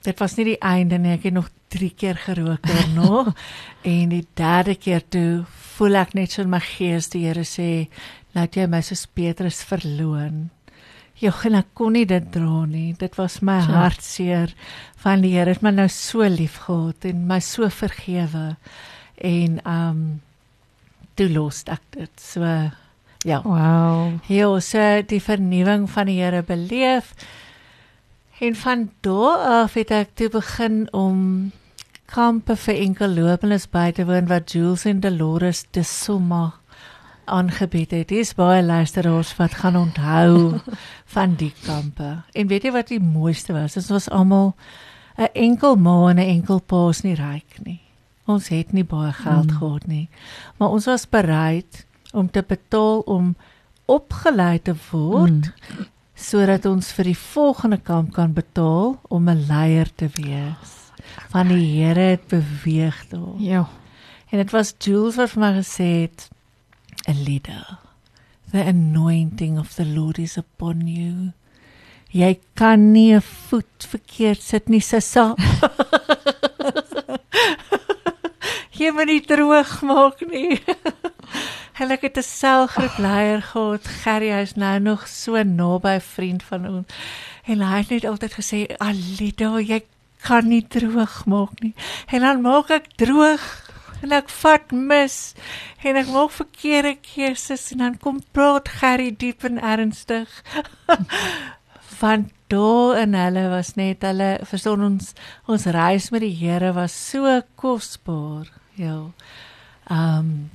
dit 0.00 0.16
was 0.16 0.36
nie 0.38 0.46
die 0.48 0.60
einde 0.64 0.96
nie 0.98 1.12
ek 1.12 1.26
het 1.28 1.34
nog 1.36 1.50
3 1.68 1.90
keer 1.92 2.16
gerook 2.16 2.62
daarna 2.70 3.34
en 3.84 4.14
die 4.14 4.24
derde 4.34 4.74
keer 4.74 5.04
toe 5.08 5.44
voel 5.76 6.00
ek 6.00 6.14
net 6.16 6.32
so 6.32 6.42
in 6.42 6.54
my 6.54 6.60
gees 6.64 7.10
die 7.12 7.26
Here 7.26 7.44
sê 7.44 7.88
laat 8.34 8.56
jy 8.56 8.64
my 8.66 8.80
soos 8.84 9.04
Petrus 9.06 9.60
verloon 9.64 10.48
Ja, 11.20 11.34
ek 11.36 11.74
kon 11.76 11.92
nie 11.92 12.06
dit 12.08 12.30
dra 12.32 12.64
nie. 12.64 12.94
Dit 12.96 13.18
was 13.18 13.42
my 13.44 13.58
so. 13.60 13.74
hartseer 13.76 14.54
van 15.02 15.20
die 15.20 15.34
Here 15.34 15.52
het 15.52 15.60
my 15.60 15.70
nou 15.74 15.88
so 15.92 16.24
lief 16.24 16.56
gehad 16.64 17.04
en 17.04 17.26
my 17.28 17.40
so 17.44 17.68
vergewe. 17.68 18.56
En 19.16 19.60
ehm 19.60 19.88
um, 19.90 20.20
toe 21.14 21.28
los 21.28 21.64
ek 21.68 21.82
dit. 21.92 22.12
So 22.16 22.40
Ja. 23.24 23.42
Wow. 23.44 24.20
Hier 24.26 24.60
so 24.60 25.02
die 25.02 25.20
vernuwing 25.20 25.90
van 25.90 26.06
die 26.06 26.20
Here 26.22 26.42
beleef. 26.42 27.14
En 28.40 28.56
van 28.56 28.90
daar 29.00 29.38
af 29.38 29.74
het 29.76 29.90
ek 29.90 30.14
toe 30.16 30.30
begin 30.32 30.86
om 30.96 31.50
kampe 32.08 32.56
vir 32.56 32.78
enkel 32.80 33.12
lopendes 33.12 33.66
by 33.68 33.90
te 33.92 34.06
woon 34.08 34.30
wat 34.30 34.52
Jules 34.52 34.86
en 34.88 35.02
Dolores 35.04 35.66
de 35.76 35.82
Soma 35.84 36.54
aangebied 37.30 37.92
het. 37.94 38.08
Dis 38.08 38.32
baie 38.34 38.62
luisteraars 38.64 39.34
wat 39.36 39.58
gaan 39.60 39.76
onthou 39.76 40.56
van 41.14 41.36
die 41.36 41.52
kampe. 41.66 42.22
En 42.32 42.48
weet 42.48 42.64
jy 42.64 42.72
wat 42.72 42.88
die 42.88 43.02
mooiste 43.02 43.52
was? 43.52 43.76
Dit 43.76 43.92
was 43.92 44.08
almal 44.08 44.54
'n 45.18 45.28
enkel 45.32 45.76
ma 45.76 46.08
en 46.08 46.16
'n 46.16 46.32
enkel 46.40 46.60
pa 46.60 46.88
is 46.88 47.02
nie 47.02 47.14
ryk 47.14 47.60
nie. 47.64 47.80
Ons 48.26 48.48
het 48.48 48.72
nie 48.72 48.84
baie 48.84 49.12
geld 49.12 49.50
mm. 49.50 49.56
gehad 49.58 49.86
nie. 49.86 50.08
Maar 50.56 50.68
ons 50.68 50.84
was 50.84 51.08
bereid 51.08 51.86
om 52.12 52.30
te 52.30 52.44
betaal 52.46 53.00
om 53.00 53.34
opgelei 53.90 54.60
te 54.62 54.74
word 54.90 55.50
mm. 55.50 55.86
sodat 56.14 56.66
ons 56.68 56.92
vir 56.92 57.10
die 57.10 57.18
volgende 57.18 57.80
kamp 57.82 58.12
kan 58.14 58.34
betaal 58.36 58.98
om 59.08 59.28
'n 59.28 59.46
leier 59.48 59.88
te 59.94 60.10
wees. 60.14 60.92
Van 61.32 61.48
die 61.48 61.64
Here 61.64 62.14
het 62.14 62.28
beweeg 62.28 63.08
daar. 63.08 63.38
Ja. 63.38 63.68
En 64.30 64.38
dit 64.38 64.50
was 64.50 64.74
Jules 64.78 65.16
wat 65.16 65.30
vir 65.30 65.40
my 65.40 65.52
gesê 65.58 66.06
het 66.06 66.30
'n 67.08 67.24
leader. 67.24 67.78
The 68.50 68.64
anointing 68.64 69.58
of 69.58 69.74
the 69.74 69.86
Lord 69.86 70.18
is 70.18 70.36
upon 70.36 70.86
you. 70.86 71.32
Jy 72.10 72.38
kan 72.54 72.92
nie 72.92 73.14
'n 73.14 73.22
voet 73.22 73.86
verkeerd 73.88 74.42
sit 74.42 74.68
nie, 74.68 74.80
sissa. 74.80 75.34
Jy 78.80 78.92
moet 78.96 79.10
nie 79.10 79.20
droog 79.24 79.72
maak 79.86 80.22
nie. 80.30 80.58
Ek 81.80 82.02
het 82.04 82.16
'n 82.16 82.22
selgroep 82.22 82.98
leier 82.98 83.42
gehad. 83.42 83.88
Gerry 83.88 84.30
is 84.42 84.54
nou 84.54 84.78
nog 84.80 85.08
so 85.08 85.42
naby 85.42 86.00
vriend 86.00 86.42
van 86.42 86.68
ons. 86.68 86.86
En 87.44 87.60
hy 87.60 87.78
het 87.78 87.88
net 87.88 88.04
altyd 88.04 88.32
gesê, 88.32 88.76
"Alida, 88.78 89.58
jy 89.58 89.82
kan 90.20 90.48
nie 90.48 90.66
droog 90.68 91.24
maak 91.24 91.60
nie." 91.60 91.74
En 92.06 92.20
dan 92.20 92.40
maak 92.40 92.70
ek 92.70 92.86
droog 92.96 93.70
en 94.02 94.12
ek 94.12 94.28
vat 94.28 94.70
mis 94.70 95.34
en 95.82 95.96
ek 95.96 96.06
maak 96.06 96.30
verkeerde 96.30 96.96
keuses 97.14 97.72
en 97.72 97.78
dan 97.78 97.98
kom 97.98 98.22
praat 98.32 98.68
Gerry 98.68 99.14
diep 99.16 99.44
en 99.44 99.58
ernstig. 99.58 100.28
van 102.00 102.30
daar 102.46 102.96
en 102.96 103.14
hulle 103.14 103.48
was 103.48 103.74
net 103.74 104.02
hulle 104.02 104.38
verstaan 104.42 104.84
ons 104.84 105.12
ons 105.46 105.64
reis 105.64 106.10
met 106.10 106.20
die 106.20 106.36
Here 106.36 106.72
was 106.72 107.10
so 107.10 107.40
kosbaar. 107.54 108.46
Ja. 108.74 109.10
Ehm 109.88 110.18
um, 110.18 110.50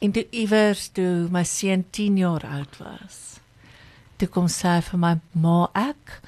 en 0.00 0.12
toe 0.12 0.24
iewers 0.30 0.88
toe 0.96 1.28
my 1.32 1.44
seun 1.44 1.84
10 1.90 2.18
jaar 2.22 2.46
oud 2.58 2.80
was 2.80 3.18
toe 4.18 4.28
kom 4.28 4.48
sy 4.48 4.80
vir 4.90 5.02
my 5.04 5.14
ma 5.32 5.60
ek 5.74 6.20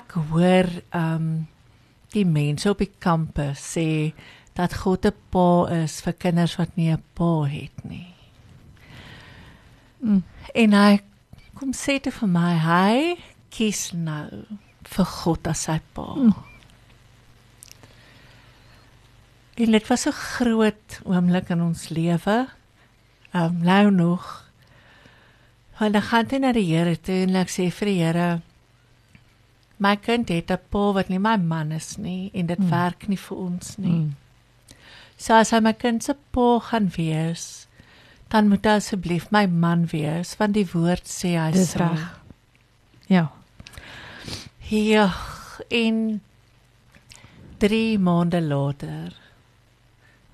ek 0.00 0.18
hoor 0.30 0.70
um 0.94 1.46
die 2.14 2.24
mense 2.24 2.70
op 2.70 2.78
die 2.78 2.92
kampus 2.98 3.62
sê 3.76 3.88
dat 4.56 4.74
God 4.82 5.06
'n 5.06 5.16
pa 5.30 5.48
is 5.82 6.00
vir 6.00 6.14
kinders 6.14 6.56
wat 6.58 6.76
nie 6.76 6.90
'n 6.92 7.02
pa 7.14 7.44
het 7.44 7.84
nie 7.84 8.14
mm. 10.00 10.22
en 10.54 10.72
hy 10.72 11.02
kom 11.56 11.72
sê 11.72 11.96
dit 12.02 12.12
vir 12.12 12.28
my, 12.28 12.50
hy 12.60 13.16
kies 13.54 13.88
nou 13.96 14.44
vir 14.86 15.08
God 15.08 15.48
as 15.50 15.64
sy 15.66 15.78
pa. 15.96 16.10
Mm. 16.20 16.34
En 19.64 19.72
dit 19.72 19.88
was 19.88 20.06
'n 20.06 20.12
groot 20.12 21.00
oomblik 21.04 21.50
in 21.50 21.62
ons 21.62 21.88
lewe. 21.88 22.36
Um, 23.36 23.58
nou 23.62 23.90
nog. 23.90 24.26
Want 25.78 25.92
dan 25.92 26.02
gaan 26.02 26.28
hy 26.30 26.38
na 26.40 26.52
die 26.56 26.68
Here 26.70 26.96
toe 26.96 27.24
en 27.26 27.36
ek 27.36 27.52
sê 27.52 27.68
vir 27.70 27.90
die 27.92 27.98
Here 28.00 28.28
My 29.76 29.96
kind 30.00 30.30
het 30.32 30.50
'n 30.50 30.58
pa 30.72 30.92
wat 30.96 31.08
nie 31.12 31.18
my 31.18 31.36
man 31.36 31.72
is 31.72 31.96
nie 31.96 32.30
en 32.32 32.46
dit 32.46 32.58
mm. 32.58 32.70
werk 32.70 33.08
nie 33.08 33.20
vir 33.20 33.36
ons 33.36 33.76
nie. 33.76 33.92
Mm. 33.92 34.16
So 35.18 35.34
as 35.34 35.50
hy 35.50 35.60
my 35.60 35.72
kind 35.72 36.02
se 36.02 36.14
pa 36.32 36.58
gaan 36.60 36.88
wees, 36.96 37.66
dan 38.28 38.48
moet 38.48 38.64
hy 38.64 38.76
asseblief 38.80 39.30
my 39.30 39.46
man 39.46 39.86
wees 39.92 40.36
want 40.40 40.54
die 40.54 40.68
woord 40.72 41.04
sê 41.04 41.36
hy 41.36 41.50
Dis 41.52 41.76
reg. 41.76 42.20
Ja. 43.08 43.28
Ja, 44.68 45.12
in 45.68 46.20
3 47.58 47.98
maande 47.98 48.40
later 48.40 49.12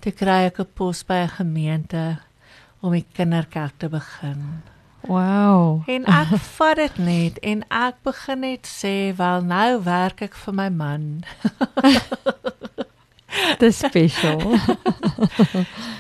toe 0.01 0.13
kry 0.13 0.47
ek 0.47 0.61
'n 0.61 0.71
pos 0.75 1.03
by 1.03 1.19
'n 1.27 1.37
gemeente 1.39 2.19
om 2.83 2.95
die 2.97 3.07
kinderkerk 3.15 3.77
te 3.79 3.89
begin. 3.93 4.63
Wow. 5.07 5.83
En 5.91 6.05
ek 6.07 6.35
vat 6.57 6.79
dit 6.79 6.99
net 7.03 7.39
en 7.43 7.65
ek 7.75 7.99
begin 8.07 8.43
net 8.45 8.69
sê, 8.71 9.11
"Wel, 9.19 9.43
nou 9.47 9.81
werk 9.87 10.23
ek 10.29 10.35
vir 10.45 10.55
my 10.55 10.69
man." 10.71 11.09
Dis 13.59 13.79
special. 13.79 14.41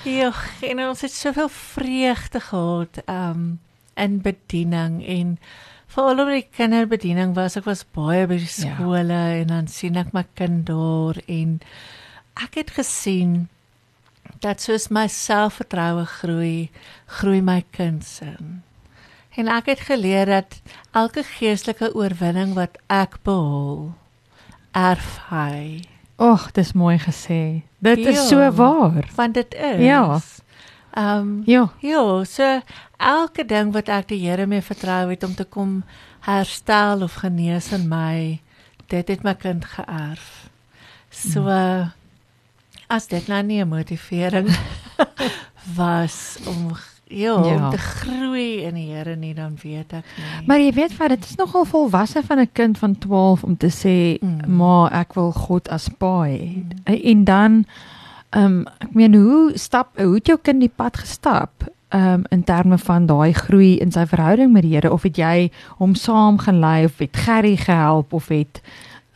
Ja, 0.04 0.32
en 0.66 0.80
ons 0.88 1.00
het 1.00 1.12
soveel 1.14 1.48
vreugde 1.48 2.40
gehad 2.40 2.98
um 3.08 3.60
in 3.94 4.18
bediening 4.24 5.02
en 5.06 5.34
veral 5.92 6.18
oor 6.24 6.30
die 6.32 6.46
kinderbediening 6.56 7.34
was 7.36 7.56
ek 7.60 7.66
was 7.68 7.82
baie 7.94 8.24
by 8.26 8.38
die 8.40 8.48
Ja. 8.48 8.72
skole 8.74 9.12
ja. 9.12 9.34
en 9.42 9.46
dan 9.52 9.66
sien 9.68 9.96
ek 10.00 10.12
my 10.16 10.24
kind 10.34 10.64
daar 10.66 11.20
en 11.28 11.58
ek 12.42 12.56
het 12.62 12.70
gesien 12.78 13.48
dat 14.42 14.60
soos 14.60 14.88
my 14.90 15.06
selfvertroue 15.08 16.04
groei, 16.18 16.70
groei 17.06 17.40
my 17.42 17.62
kind 17.70 18.04
se. 18.04 18.32
En 19.38 19.48
ek 19.48 19.66
het 19.72 19.80
geleer 19.88 20.26
dat 20.28 20.58
elke 20.92 21.22
geestelike 21.24 21.92
oorwinning 21.96 22.52
wat 22.58 22.76
ek 22.92 23.16
behaal, 23.24 23.92
erf 24.76 25.18
hy. 25.30 25.84
Och, 26.22 26.50
dis 26.54 26.74
mooi 26.76 26.98
gesê. 27.00 27.62
Dit 27.82 27.98
is 28.06 28.18
Ja. 28.18 28.26
so 28.28 28.50
waar. 28.50 29.08
Want 29.16 29.34
dit 29.34 29.54
is. 29.54 29.80
Ja. 29.84 30.20
Ehm 30.92 31.18
um, 31.18 31.42
Ja. 31.46 31.70
Ja, 31.80 32.24
so 32.24 32.60
elke 32.98 33.44
ding 33.46 33.72
wat 33.72 33.88
ek 33.88 34.08
die 34.08 34.20
Here 34.28 34.46
mee 34.46 34.60
vertrou 34.62 35.10
het 35.10 35.22
om 35.24 35.34
te 35.34 35.44
kom 35.44 35.82
herstel 36.20 37.02
of 37.02 37.14
genees 37.14 37.72
in 37.72 37.88
my, 37.88 38.40
dit 38.86 39.08
het 39.08 39.22
my 39.22 39.34
kind 39.34 39.64
geërf. 39.64 40.48
So 41.10 41.48
uh, 41.48 41.86
as 42.92 43.06
dit 43.08 43.26
nou 43.28 43.42
nie 43.42 43.60
'n 43.64 43.68
motivering 43.68 44.48
was 45.76 46.38
om 46.46 46.72
ja, 47.04 47.44
Ja. 47.44 47.54
om 47.64 47.70
te 47.70 47.78
groei 47.78 48.62
in 48.64 48.74
die 48.74 48.88
Here 48.94 49.16
nie, 49.16 49.34
dan 49.34 49.58
weet 49.62 49.92
ek 49.92 50.04
nie. 50.16 50.46
Maar 50.46 50.58
jy 50.60 50.72
weet 50.72 50.96
wat, 50.96 51.08
dit 51.08 51.24
is 51.24 51.34
nogal 51.36 51.64
volwasse 51.64 52.22
van 52.24 52.38
'n 52.40 52.48
kind 52.52 52.78
van 52.78 52.98
12 52.98 53.42
om 53.44 53.56
te 53.56 53.68
sê, 53.68 54.18
Mm. 54.24 54.56
"Ma, 54.56 54.88
ek 54.92 55.12
wil 55.14 55.32
God 55.32 55.68
as 55.68 55.88
pa 55.98 56.24
hê." 56.24 56.64
En 56.84 57.24
dan 57.24 57.64
ehm 58.30 58.44
um, 58.44 58.66
ek 58.80 58.94
meen 58.94 59.14
hoe 59.14 59.52
stap 59.58 59.98
hoe 59.98 60.14
het 60.14 60.26
jou 60.26 60.38
kind 60.42 60.60
die 60.60 60.72
pad 60.76 60.96
gestap? 60.96 61.50
Ehm 61.88 62.02
um, 62.14 62.24
in 62.30 62.44
terme 62.44 62.78
van 62.78 63.06
daai 63.06 63.32
groei 63.32 63.76
in 63.78 63.92
sy 63.92 64.06
verhouding 64.06 64.52
met 64.52 64.62
die 64.62 64.74
Here 64.74 64.92
of 64.92 65.02
het 65.02 65.16
jy 65.16 65.50
hom 65.78 65.94
saam 65.94 66.38
gelei 66.38 66.84
of 66.84 66.98
het 66.98 67.16
Gerry 67.16 67.56
gehelp 67.56 68.12
of 68.12 68.28
het 68.28 68.60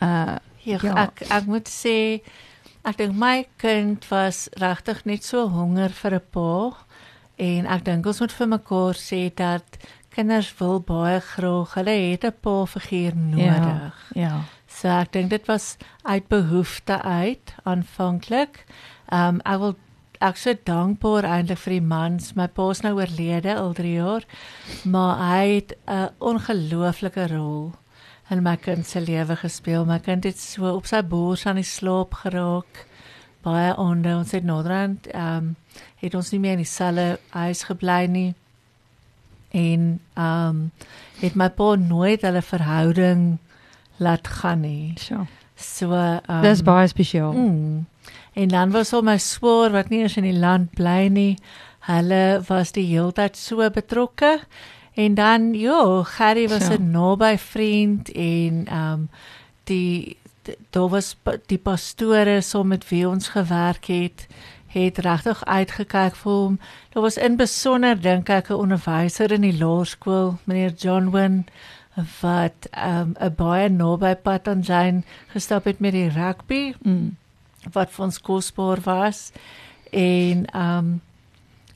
uh 0.03 0.37
Ja, 0.63 0.79
Ja. 0.83 0.95
ek 0.97 1.21
ek 1.31 1.47
moet 1.47 1.69
sê 1.69 2.21
ek 2.87 2.99
dink 3.01 3.17
my 3.19 3.47
kind 3.59 4.05
was 4.13 4.47
regtig 4.63 5.03
net 5.11 5.25
so 5.27 5.49
honger 5.51 5.91
vir 5.91 6.15
'n 6.15 6.27
pa 6.31 6.51
en 7.39 7.67
ek 7.67 7.85
dink 7.85 8.07
ons 8.07 8.21
moet 8.21 8.33
vir 8.39 8.49
mekaar 8.49 8.95
sê 8.95 9.23
dat 9.35 9.79
kinders 10.15 10.53
wil 10.61 10.79
baie 10.81 11.21
graag 11.21 11.75
hulle 11.75 11.97
het 12.11 12.25
'n 12.25 12.37
pa 12.41 12.65
figuur 12.67 13.17
nodig. 13.17 13.97
ja. 14.15 14.45
So 14.67 14.89
ek 14.89 15.13
dink 15.13 15.31
dit 15.31 15.47
was 15.47 15.77
uit 16.05 16.29
behoefte 16.29 17.03
uit 17.03 17.55
aanvanklik. 17.65 18.65
Ehm 19.11 19.35
um, 19.35 19.41
ek 19.45 19.59
wil 19.61 19.77
ek 20.21 20.37
so 20.37 20.55
dankbaar 20.55 21.25
eintlik 21.25 21.59
vir 21.59 21.73
die 21.73 21.87
mans. 21.95 22.35
My 22.37 22.47
pa's 22.47 22.83
nou 22.83 22.95
oorlede 22.95 23.57
al 23.57 23.73
3 23.73 23.93
jaar, 23.93 24.25
maar 24.85 25.17
hy 25.19 25.47
het 25.55 25.75
'n 25.87 26.11
ongelooflike 26.19 27.27
rol 27.35 27.73
in 28.31 28.43
my 28.43 28.57
kind 28.57 28.87
se 28.87 29.01
lewe 29.01 29.37
gespeel. 29.37 29.85
My 29.85 29.99
kind 29.99 30.25
het 30.25 30.39
so 30.41 30.73
op 30.75 30.87
sy 30.87 31.03
bors 31.07 31.47
aan 31.47 31.61
die 31.61 31.67
slaap 31.67 32.15
geraak. 32.25 32.87
Baie 33.47 33.77
onder 33.79 34.17
ons 34.19 34.35
het 34.35 34.45
naderhand 34.45 35.07
ehm 35.13 35.37
um, 35.37 35.55
het 36.01 36.15
ons 36.15 36.31
nie 36.31 36.41
meer 36.41 36.57
in 36.59 36.65
dieselfde 36.65 37.19
huis 37.31 37.63
gebly 37.69 38.05
nie. 38.11 38.35
En 39.51 40.01
ehm 40.15 40.49
um, 40.49 40.71
het 41.21 41.35
my 41.35 41.49
pa 41.49 41.75
nooit 41.75 42.23
hulle 42.23 42.43
verhouding 42.43 43.39
laat 43.97 44.29
gaan 44.29 44.61
nie. 44.61 44.95
So. 45.01 45.27
So 45.57 45.93
um, 45.95 46.43
Dis 46.43 46.63
baie 46.63 46.89
spesiaal. 46.89 47.33
Mm. 47.33 47.87
En 48.33 48.49
dan 48.49 48.71
was 48.71 48.93
al 48.93 49.03
my 49.03 49.17
swaar 49.19 49.71
wat 49.73 49.89
nie 49.89 50.03
eens 50.03 50.17
in 50.17 50.27
die 50.29 50.39
land 50.39 50.75
bly 50.77 51.07
nie. 51.09 51.39
Hulle 51.87 52.43
was 52.49 52.75
die 52.77 52.85
heeltyd 52.85 53.37
so 53.37 53.71
betrokke. 53.71 54.41
En 54.97 55.15
dan 55.15 55.53
ja, 55.55 56.03
Gerry 56.03 56.49
was 56.49 56.67
Ja. 56.69 56.77
'n 56.77 56.91
naby 56.91 57.37
vriend 57.39 58.13
en 58.13 58.65
ehm 58.67 58.93
um, 58.93 59.09
die 59.65 60.17
daar 60.71 60.89
was 60.89 61.17
die 61.47 61.59
pastore 61.59 62.41
saam 62.41 62.67
met 62.67 62.89
wie 62.89 63.09
ons 63.09 63.29
gewerk 63.29 63.85
het 63.85 64.27
het 64.67 64.99
regtig 64.99 65.45
uitgekyk 65.45 66.17
vir 66.17 66.33
hom. 66.33 66.59
Daar 66.93 67.03
was 67.03 67.17
in 67.17 67.37
besonder 67.37 68.01
dink 68.01 68.29
ek 68.29 68.49
'n 68.51 68.55
onderwyser 68.55 69.33
in 69.33 69.41
die 69.41 69.59
laerskool, 69.59 70.39
meneer 70.45 70.73
John 70.77 71.11
Wynn 71.11 71.47
wat 72.21 72.69
ehm, 72.71 73.11
'n 73.11 73.25
um, 73.25 73.35
baie 73.37 73.69
naby 73.69 74.15
pad 74.15 74.49
aan 74.49 74.65
sy 74.65 75.03
gestap 75.33 75.65
het 75.65 75.81
met 75.81 75.93
die 75.93 76.09
rugby 76.09 76.75
Mm. 76.83 77.17
wat 77.73 77.91
vir 77.91 78.05
ons 78.05 78.21
kosbaar 78.21 78.79
was. 78.85 79.33
En 79.91 80.45
ehm 80.45 80.79
um, 80.79 81.01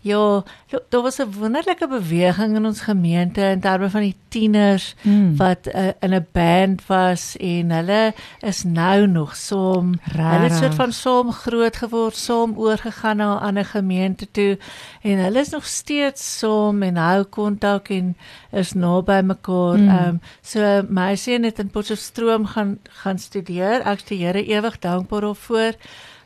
ja, 0.02 0.42
lo- 0.70 0.84
daar 0.88 1.02
was 1.02 1.18
'n 1.20 1.32
wonderlike 1.38 1.88
beweging 1.88 2.56
in 2.56 2.66
ons 2.66 2.80
gemeente 2.80 3.40
in 3.40 3.60
terme 3.60 3.90
van 3.90 4.00
die 4.00 4.16
tieners 4.28 4.94
Mm. 5.02 5.36
wat 5.36 5.66
uh, 5.74 5.86
in 6.00 6.14
'n 6.14 6.26
band 6.32 6.86
was 6.86 7.36
en 7.36 7.70
hulle 7.70 8.14
is 8.40 8.62
nou 8.64 9.06
nog 9.06 9.36
saam. 9.36 9.94
Hulle 10.12 10.48
het 10.48 10.52
soort 10.52 10.74
van 10.74 10.92
saam 10.92 11.32
groot 11.32 11.76
geword, 11.76 12.16
saam 12.16 12.56
oorgegaan 12.56 13.16
na 13.16 13.34
'n 13.34 13.42
ander 13.42 13.64
gemeente 13.64 14.30
toe 14.30 14.58
en 15.02 15.18
hulle 15.18 15.38
is 15.40 15.50
nog 15.50 15.64
steeds 15.66 16.38
saam 16.38 16.82
en 16.82 16.96
hou 16.96 17.24
kontak 17.24 17.88
en 17.88 18.16
is 18.52 18.72
naby 18.72 19.20
mekaar. 19.24 19.78
Mm. 19.78 19.88
Ehm 19.88 20.08
um, 20.08 20.20
so 20.42 20.82
my 20.88 21.16
seun 21.16 21.42
het 21.44 21.58
in 21.58 21.70
Potchefstroom 21.70 22.46
gaan 22.46 22.78
gaan 22.90 23.18
studeer. 23.18 23.80
Ek 23.86 23.96
is 23.98 24.04
die 24.04 24.24
Here 24.24 24.44
ewig 24.46 24.78
dankbaar 24.78 25.20
daarvoor. 25.20 25.72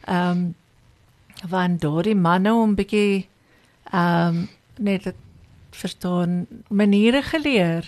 Ehm 0.07 0.31
um, 0.31 0.55
want 1.49 1.81
daardie 1.81 2.15
manne 2.15 2.51
hom 2.51 2.75
bietjie 2.75 3.27
ehm 3.95 4.37
um, 4.37 4.49
net 4.79 5.05
het 5.05 5.21
verstaan 5.71 6.47
maniere 6.69 7.23
geleer. 7.23 7.87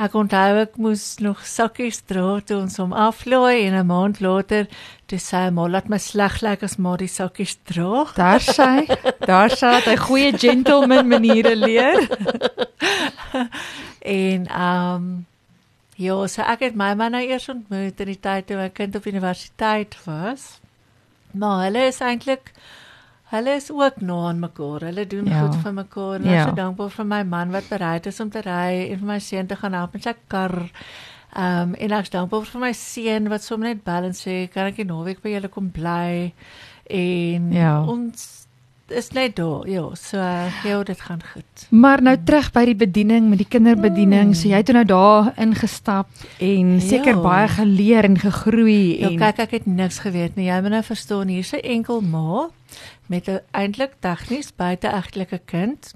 Ek 0.00 0.14
onthou 0.16 0.62
ek 0.62 0.78
moes 0.80 1.18
nog 1.20 1.42
sakkies 1.46 2.00
dra 2.08 2.40
toe 2.40 2.62
ons 2.62 2.78
hom 2.80 2.94
aflaai 2.96 3.66
en 3.66 3.74
'n 3.76 3.86
maand 3.86 4.20
later 4.24 4.66
toe 5.06 5.18
sê 5.20 5.44
hy 5.44 5.50
maar 5.50 5.68
laat 5.68 5.88
my 5.92 5.98
sleg 5.98 6.40
lyk 6.42 6.62
as 6.62 6.76
maar 6.76 6.98
die 6.98 7.12
sakkies 7.12 7.58
dra. 7.68 8.06
Daar 8.22 8.40
sy, 8.40 8.86
daar 9.20 9.52
dat 9.52 9.84
hy 9.84 9.96
goeie 9.96 10.32
gentleman 10.38 11.08
maniere 11.08 11.56
leer. 11.56 12.00
En 14.02 14.46
ehm 14.46 14.94
um, 14.94 15.26
ja, 15.96 16.26
so 16.26 16.42
ek 16.42 16.60
het 16.60 16.74
my 16.74 16.94
man 16.94 17.12
nou 17.14 17.22
eers 17.22 17.48
ontmoet 17.48 18.00
in 18.00 18.06
die 18.10 18.20
tyd 18.20 18.46
toe 18.46 18.56
my 18.56 18.68
kind 18.74 18.96
op 18.96 19.06
universiteit 19.06 19.94
was. 20.04 20.58
Maar 21.30 21.64
hulle 21.64 21.86
is 21.86 22.00
eintlik 22.00 22.50
hulle 23.32 23.54
is 23.56 23.70
ook 23.72 24.00
na 24.00 24.16
aan 24.28 24.38
mekaar. 24.40 24.80
Hulle 24.88 25.06
doen 25.06 25.24
Ja. 25.26 25.30
ja. 25.38 25.46
goed 25.46 25.56
vir 25.62 25.72
mekaar. 25.72 26.14
En 26.20 26.24
Ja. 26.24 26.32
ek 26.32 26.38
is 26.38 26.44
so 26.50 26.54
dankbaar 26.54 26.90
vir 26.90 27.04
my 27.06 27.22
man 27.24 27.50
wat 27.50 27.68
bereid 27.68 28.06
is 28.06 28.20
om 28.20 28.30
te 28.30 28.40
ry 28.44 28.90
en 28.92 28.98
vir 28.98 29.06
my 29.06 29.18
seun 29.18 29.46
te 29.46 29.56
gaan 29.56 29.72
help 29.72 29.92
met 29.92 30.02
sy 30.02 30.14
kar. 30.28 30.70
Ehm 31.36 31.62
um, 31.70 31.74
en 31.74 31.92
ek 31.92 32.02
is 32.02 32.10
dankbaar 32.10 32.44
vir 32.44 32.60
my 32.60 32.72
seun 32.72 33.28
wat 33.28 33.42
sommer 33.42 33.68
net 33.68 33.84
bel 33.84 34.04
en 34.04 34.12
sê 34.12 34.48
kan 34.52 34.66
ek 34.66 34.76
die 34.76 34.84
naweek 34.84 35.22
by 35.22 35.28
julle 35.30 35.48
kom 35.48 35.70
bly? 35.70 36.32
En 36.90 37.52
Ja. 37.52 37.82
ons 37.86 38.46
is 38.88 39.08
net 39.12 39.36
daar. 39.36 39.66
Ja, 39.68 39.94
so 39.94 40.18
ja, 40.68 40.82
dit 40.84 41.00
gaan 41.00 41.20
goed. 41.32 41.66
Maar 41.70 42.02
nou 42.02 42.16
terug 42.24 42.50
by 42.52 42.64
die 42.64 42.74
bediening 42.76 43.28
met 43.30 43.38
die 43.38 43.46
kinderbediening. 43.48 44.26
Mm. 44.26 44.34
So 44.34 44.48
jy 44.48 44.56
het 44.60 44.72
nou 44.72 44.84
daar 44.84 45.32
ingestap 45.38 46.08
en 46.38 46.80
seker 46.80 47.14
Ja. 47.16 47.20
baie 47.22 47.48
geleer 47.48 48.04
en 48.04 48.18
gegroei 48.18 48.98
Ja, 49.00 49.08
en 49.08 49.16
kyk, 49.18 49.38
ek 49.38 49.50
het 49.50 49.66
niks 49.66 49.98
geweet 49.98 50.36
nie. 50.36 50.46
Jy 50.50 50.60
moet 50.60 50.70
nou 50.70 50.82
verstaan, 50.82 51.28
hier's 51.28 51.52
'n 51.54 51.60
enkel 51.64 52.00
ma 52.02 52.48
met 53.06 53.28
'n 53.28 53.40
eintlik 53.50 53.92
tegnies 54.00 54.52
buiteegtelike 54.56 55.40
kind 55.44 55.94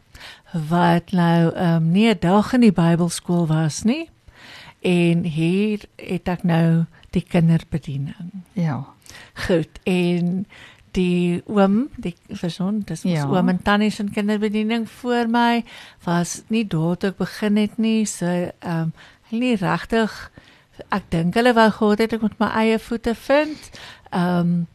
wat 0.69 1.11
nou 1.13 1.55
ehm 1.55 1.75
um, 1.77 1.91
nie 1.91 2.09
'n 2.09 2.17
dag 2.21 2.53
in 2.53 2.61
die 2.61 2.73
Bybelskool 2.73 3.47
was 3.47 3.83
nie. 3.83 4.11
En 4.81 5.23
hier 5.25 5.81
het 5.97 6.29
ek 6.29 6.43
nou 6.43 6.85
die 7.11 7.23
kinderbediening. 7.29 8.31
Ja. 8.53 8.85
Goed. 9.47 9.69
En 9.85 10.47
die 10.91 11.43
oom, 11.47 11.89
die 11.97 12.15
verson, 12.29 12.83
dis 12.85 13.05
ons 13.05 13.15
Ja. 13.15 13.27
oom 13.27 13.49
en 13.49 13.63
tannie 13.63 13.91
se 13.91 14.05
kinderbediening 14.05 14.89
voor 14.91 15.29
my 15.29 15.65
was 16.05 16.43
nie 16.49 16.67
daar 16.67 16.97
toe 16.97 17.11
ek 17.11 17.17
begin 17.17 17.57
het 17.57 17.79
nie. 17.79 18.05
So 18.07 18.27
ehm 18.27 18.53
um, 18.81 18.93
nie 19.31 19.57
regtig 19.57 20.31
ek 20.89 21.03
dink 21.09 21.35
hulle 21.35 21.53
wou 21.55 21.71
gehad 21.71 21.99
het 21.99 22.13
ek 22.13 22.21
moet 22.23 22.39
my 22.39 22.47
eie 22.47 22.79
voete 22.79 23.15
vind. 23.15 23.71
Ehm 24.11 24.39
um, 24.39 24.67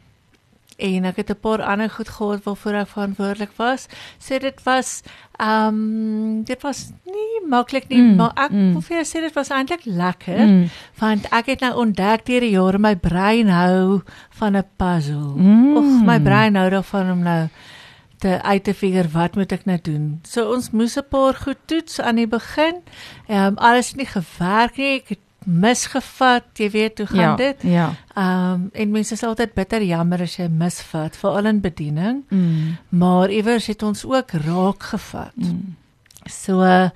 en 0.82 1.06
ek 1.06 1.16
het 1.22 1.30
'n 1.30 1.40
paar 1.40 1.62
ander 1.62 1.90
goed 1.90 2.10
gehad 2.10 2.44
waarvoor 2.44 2.74
ek 2.74 2.88
verantwoordelik 2.88 3.52
was. 3.58 3.88
So 4.20 4.38
dit 4.40 4.64
was 4.64 5.02
ehm 5.40 5.68
um, 5.68 6.44
dit 6.44 6.62
was 6.62 6.92
nie 7.06 7.50
maklik 7.50 7.88
nie, 7.90 8.02
Mm, 8.02 8.16
maar 8.16 8.32
ek 8.36 8.52
mm. 8.52 8.72
wil 8.72 8.82
vir 8.82 8.96
jou 8.98 9.06
sê 9.06 9.22
dit 9.22 9.34
was 9.34 9.50
eintlik 9.50 9.86
lekker 9.86 10.40
Mm. 10.48 10.70
want 11.00 11.26
ek 11.32 11.46
het 11.46 11.60
nou 11.62 11.74
ontdek 11.76 12.26
deur 12.26 12.40
die 12.40 12.52
jare 12.52 12.78
my 12.80 12.96
brein 12.96 13.48
hou 13.50 14.02
van 14.30 14.56
'n 14.58 14.66
puzzle. 14.78 15.34
Mm. 15.36 15.78
Of 15.78 16.06
my 16.06 16.20
brein 16.20 16.56
hou 16.56 16.70
daarvan 16.70 17.12
om 17.12 17.20
nou 17.24 17.48
te 18.20 18.42
uit 18.42 18.64
te 18.64 18.74
figure 18.74 19.10
wat 19.10 19.36
moet 19.36 19.52
ek 19.52 19.66
nou 19.66 19.80
doen. 19.82 20.20
So 20.24 20.52
ons 20.54 20.72
moes 20.72 20.98
'n 20.98 21.04
paar 21.10 21.34
goed 21.36 21.58
toets 21.66 22.00
aan 22.02 22.16
die 22.16 22.28
begin. 22.28 22.76
Ehm 23.28 23.46
um, 23.46 23.58
alles 23.58 23.88
het 23.88 23.98
nie 23.98 24.06
gewerk 24.06 24.78
nie. 24.78 24.96
Ek 25.02 25.10
het 25.10 25.20
misgevat, 25.46 26.44
jy 26.60 26.70
weet 26.70 26.98
hoe 26.98 27.08
gaan 27.08 27.20
Ja. 27.20 27.36
dit. 27.36 27.62
Ja. 27.64 27.94
Ehm 28.16 28.54
um, 28.54 28.70
en 28.74 28.92
mense 28.92 29.14
is 29.14 29.24
altyd 29.24 29.54
bitter 29.54 29.82
jammer 29.84 30.22
as 30.22 30.36
jy 30.38 30.48
misvat, 30.48 31.16
veral 31.18 31.46
in 31.46 31.62
bediening, 31.62 32.24
Mm. 32.30 32.78
maar 32.90 33.30
iewers 33.32 33.68
het 33.68 33.84
ons 33.84 34.06
ook 34.06 34.32
raak 34.32 34.84
gevat. 34.84 35.36
Mm. 35.36 35.76
So 36.30 36.62
ehm 36.62 36.90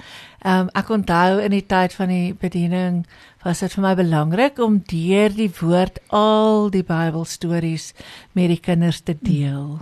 um, 0.46 0.70
ek 0.74 0.90
onthou 0.90 1.40
in 1.42 1.52
die 1.52 1.66
tyd 1.66 1.94
van 1.94 2.08
die 2.08 2.34
bediening 2.34 3.06
was 3.44 3.60
dit 3.60 3.74
vir 3.74 3.82
my 3.82 3.96
belangrik 3.96 4.60
om 4.60 4.82
deur 4.86 5.30
die 5.36 5.52
woord 5.62 6.00
al 6.10 6.70
die 6.70 6.84
Bybelstories 6.84 7.94
met 8.32 8.48
die 8.48 8.60
kinders 8.60 9.00
te 9.02 9.18
deel. 9.22 9.80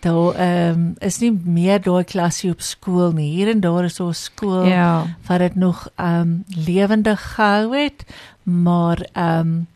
Daar 0.00 0.34
ehm 0.34 0.70
um, 0.80 0.94
is 1.02 1.18
nie 1.18 1.32
meer 1.44 1.80
daai 1.82 2.04
klasie 2.04 2.50
op 2.50 2.60
skool 2.62 3.10
nie. 3.12 3.32
Hier 3.34 3.48
en 3.50 3.60
daar 3.60 3.84
is 3.84 3.94
so 3.94 4.08
'n 4.08 4.14
skool 4.14 4.66
Ja. 4.66 5.06
wat 5.26 5.38
dit 5.38 5.54
nog 5.56 5.88
ehm 5.96 6.20
um, 6.20 6.44
lewendig 6.66 7.34
gehou 7.34 7.74
het, 7.76 8.04
maar 8.42 9.06
ehm 9.12 9.40
um, 9.40 9.66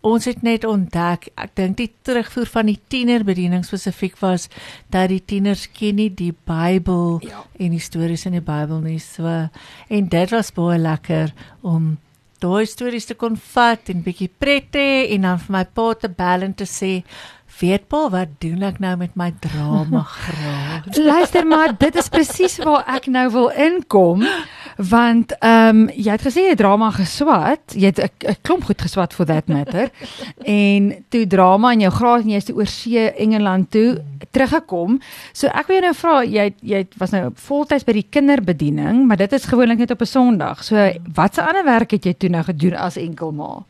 ons 0.00 0.24
het 0.24 0.42
net 0.42 0.64
ontdek, 0.64 1.28
ek 1.36 1.50
dink 1.54 1.76
die 1.76 1.92
terugvoer 2.02 2.46
van 2.46 2.66
die 2.66 2.78
tienerbediening 2.88 3.64
spesifiek 3.64 4.16
was 4.18 4.48
dat 4.90 5.08
die 5.08 5.22
tieners 5.24 5.68
ken 5.72 5.94
nie 5.94 6.14
die 6.14 6.34
Bybel 6.44 7.20
Ja. 7.22 7.44
en 7.58 7.70
die 7.70 7.78
stories 7.80 8.24
in 8.26 8.32
die 8.32 8.40
Bybel 8.40 8.80
nie. 8.80 8.98
So 8.98 9.48
en 9.88 10.08
dit 10.08 10.30
was 10.30 10.50
baie 10.52 10.78
lekker 10.78 11.32
om 11.60 11.98
daai 12.40 12.66
stories 12.66 13.04
te 13.06 13.14
kon 13.14 13.36
vat 13.36 13.88
en 13.88 14.02
bietjie 14.02 14.30
pret 14.38 14.72
te 14.72 14.78
hê 14.78 15.14
en 15.14 15.20
dan 15.22 15.38
vir 15.38 15.52
my 15.56 15.64
pa 15.64 15.92
te 15.94 16.08
bel 16.08 16.42
en 16.42 16.54
te 16.54 16.64
sê, 16.66 17.04
"Weet 17.60 17.88
pa, 17.88 18.08
wat 18.10 18.28
doen 18.38 18.62
ek 18.62 18.78
nou 18.78 18.96
met 18.96 19.14
my 19.16 19.32
drama 19.40 20.02
graad?" 20.18 20.96
Luister 20.96 21.46
maar, 21.46 21.78
dit 21.78 21.94
is 21.96 22.08
presies 22.08 22.58
waar 22.58 22.84
ek 22.86 23.06
nou 23.06 23.30
wil 23.30 23.48
inkom 23.48 24.26
want 24.76 25.34
ehm 25.38 25.68
um, 25.68 25.88
jy 25.92 26.10
het 26.10 26.24
gesê 26.24 26.46
jy 26.48 26.54
drama 26.56 26.90
geswat, 26.90 27.74
jy 27.76 27.90
het 27.92 28.00
'n 28.00 28.36
klomp 28.42 28.64
goed 28.64 28.80
geswat 28.80 29.12
for 29.12 29.26
that 29.26 29.48
matter. 29.48 29.90
en 30.44 31.04
toe 31.08 31.26
drama 31.26 31.72
in 31.72 31.80
jou 31.80 31.92
graad 31.92 32.22
en 32.22 32.30
jy 32.30 32.36
is 32.36 32.44
toe 32.44 32.56
oor 32.56 32.66
see 32.66 33.10
Engeland 33.12 33.70
toe 33.70 34.02
teruggekom. 34.30 35.00
So 35.32 35.46
ek 35.46 35.66
wil 35.66 35.76
jou 35.76 35.84
nou 35.84 35.94
vra, 35.94 36.22
jy 36.24 36.54
jy 36.60 36.86
was 36.98 37.10
nou 37.10 37.30
voltyds 37.34 37.84
by 37.84 37.92
die 37.92 38.06
kinderbediening, 38.10 39.06
maar 39.06 39.16
dit 39.16 39.32
is 39.32 39.44
gewoonlik 39.44 39.78
net 39.78 39.90
op 39.90 40.00
'n 40.00 40.06
Sondag. 40.06 40.64
So 40.64 40.76
watse 41.14 41.42
ander 41.42 41.64
werk 41.64 41.90
het 41.90 42.04
jy 42.04 42.14
toe 42.14 42.28
nou 42.28 42.42
gedoen 42.42 42.74
as 42.74 42.96
enkelma? 42.96 43.64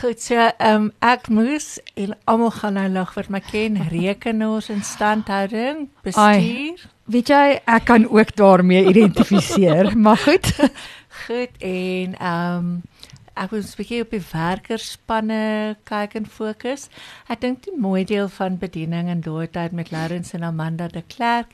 Goed, 0.00 0.22
so 0.22 0.34
ehm 0.34 0.74
um, 0.74 0.84
ek 1.04 1.26
moes 1.28 1.76
en 2.00 2.14
almal 2.24 2.50
gaan 2.56 2.78
nou 2.78 2.86
lag 2.94 3.10
wat 3.14 3.28
my 3.28 3.42
ken, 3.44 3.76
rekenaars 3.90 4.70
en 4.72 4.80
standhouding, 4.88 5.82
bestuur. 6.06 6.86
Weet 7.12 7.28
jy, 7.28 7.58
ek 7.76 7.84
kan 7.90 8.06
ook 8.08 8.32
daarmee 8.36 8.86
identifiseer, 8.88 9.92
maar 10.04 10.16
goed. 10.16 10.48
Goed 11.26 11.60
en 11.60 12.16
ehm 12.16 12.56
um, 12.56 12.72
ek 13.36 13.52
was 13.52 13.72
'n 13.72 13.80
bietjie 13.80 14.00
op 14.04 14.10
die 14.12 14.24
werkerspanne 14.32 15.76
kyk 15.84 16.14
en 16.14 16.26
fokus. 16.26 16.88
Ek 17.28 17.40
dink 17.40 17.62
die 17.64 17.76
mooi 17.76 18.04
deel 18.04 18.28
van 18.28 18.58
bediening 18.58 19.08
in 19.08 19.20
daai 19.20 19.48
tyd 19.48 19.72
met 19.72 19.90
Lawrence 19.90 20.36
en 20.36 20.44
Amanda 20.44 20.88
de 20.88 21.02
Klerk 21.02 21.52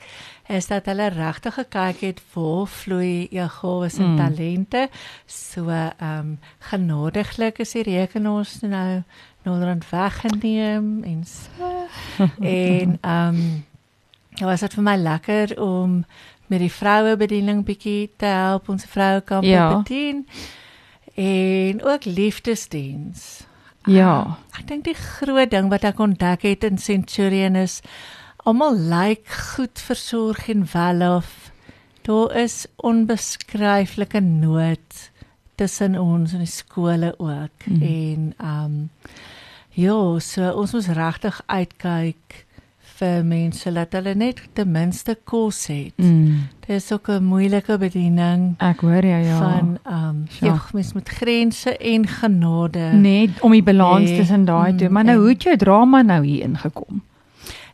is 0.49 0.67
dat 0.67 0.85
hulle 0.89 1.07
regtig 1.13 1.53
gekyk 1.53 1.99
het 2.01 2.21
waar 2.33 2.67
vloei 2.67 3.27
jou 3.31 3.47
gawes 3.49 3.97
en 4.01 4.13
Mm. 4.13 4.17
talente. 4.17 4.89
So 5.25 5.69
ehm 5.69 5.93
um, 6.19 6.39
genadiglik 6.59 7.59
is 7.59 7.71
die 7.77 7.83
rekenaars 7.83 8.59
nou 8.61 9.03
naderhand 9.43 9.85
weggeneem 9.89 11.03
en 11.03 11.23
so. 11.25 11.87
en 12.41 12.97
ehm 13.01 13.35
um, 13.35 13.65
was 14.41 14.59
dit 14.59 14.73
vir 14.73 14.83
my 14.83 14.95
lekker 14.97 15.59
om 15.61 16.05
met 16.47 16.59
die 16.59 16.71
vrouebediening 16.71 17.65
bietjie 17.65 18.09
te 18.17 18.25
help 18.25 18.69
ons 18.69 18.85
vrouekamp 18.85 19.43
Ja. 19.43 19.69
ja. 19.69 19.77
bedien 19.77 20.27
en 21.15 21.83
ook 21.83 22.05
liefdesdiens. 22.05 23.45
Ja. 23.85 24.21
Um, 24.25 24.35
ek 24.59 24.67
dink 24.67 24.83
die 24.83 24.93
groot 24.97 25.51
ding 25.51 25.69
wat 25.69 25.83
ek 25.83 25.99
ontdek 25.99 26.41
het 26.41 26.63
in 26.63 26.77
Centurion 26.77 27.55
is 27.55 27.81
almal 28.45 28.77
lyk 28.77 29.27
goed 29.27 29.79
versorg 29.79 30.49
en 30.49 30.65
welaf. 30.73 31.51
Daar 32.01 32.35
is 32.35 32.65
onbeskryflike 32.75 34.19
nood 34.19 35.11
tussen 35.55 35.97
ons 35.99 36.33
en 36.33 36.39
die 36.39 36.47
skole 36.47 37.13
ook 37.17 37.65
mm. 37.67 37.81
en 37.81 38.33
ehm 38.37 38.65
um, 38.65 38.89
ja, 39.79 40.19
so 40.19 40.49
ons 40.59 40.71
moet 40.73 40.87
regtig 40.97 41.41
uitkyk 41.45 42.45
vir 42.99 43.21
mense 43.23 43.71
dat 43.71 43.93
hulle 43.95 44.15
net 44.15 44.41
ten 44.53 44.71
minste 44.71 45.13
kos 45.23 45.67
het. 45.71 45.95
Mm. 45.97 46.47
Dit 46.65 46.69
is 46.81 46.91
ook 46.91 47.07
'n 47.09 47.23
moeilike 47.23 47.77
bediening 47.77 48.55
Ek 48.59 48.79
hoor 48.81 49.05
jou 49.05 49.23
ja. 49.23 49.37
van 49.37 49.77
ehm 49.83 50.09
um, 50.09 50.25
Ja. 50.39 50.47
ja, 50.47 50.61
mens 50.73 50.93
moet 50.93 51.09
grense 51.09 51.77
en 51.77 52.07
genade. 52.07 52.79
net 52.93 53.41
om 53.41 53.51
die 53.51 53.63
balans 53.63 54.09
Nee. 54.09 54.17
tussen 54.17 54.45
daai 54.45 54.75
twee. 54.75 54.87
Mm, 54.87 54.93
Maar 54.93 55.03
nou 55.03 55.15
en- 55.15 55.21
hoe 55.21 55.29
het 55.31 55.43
jou 55.43 55.57
drama 55.57 56.01
nou 56.01 56.25
hier 56.25 56.43
ingekom? 56.43 57.01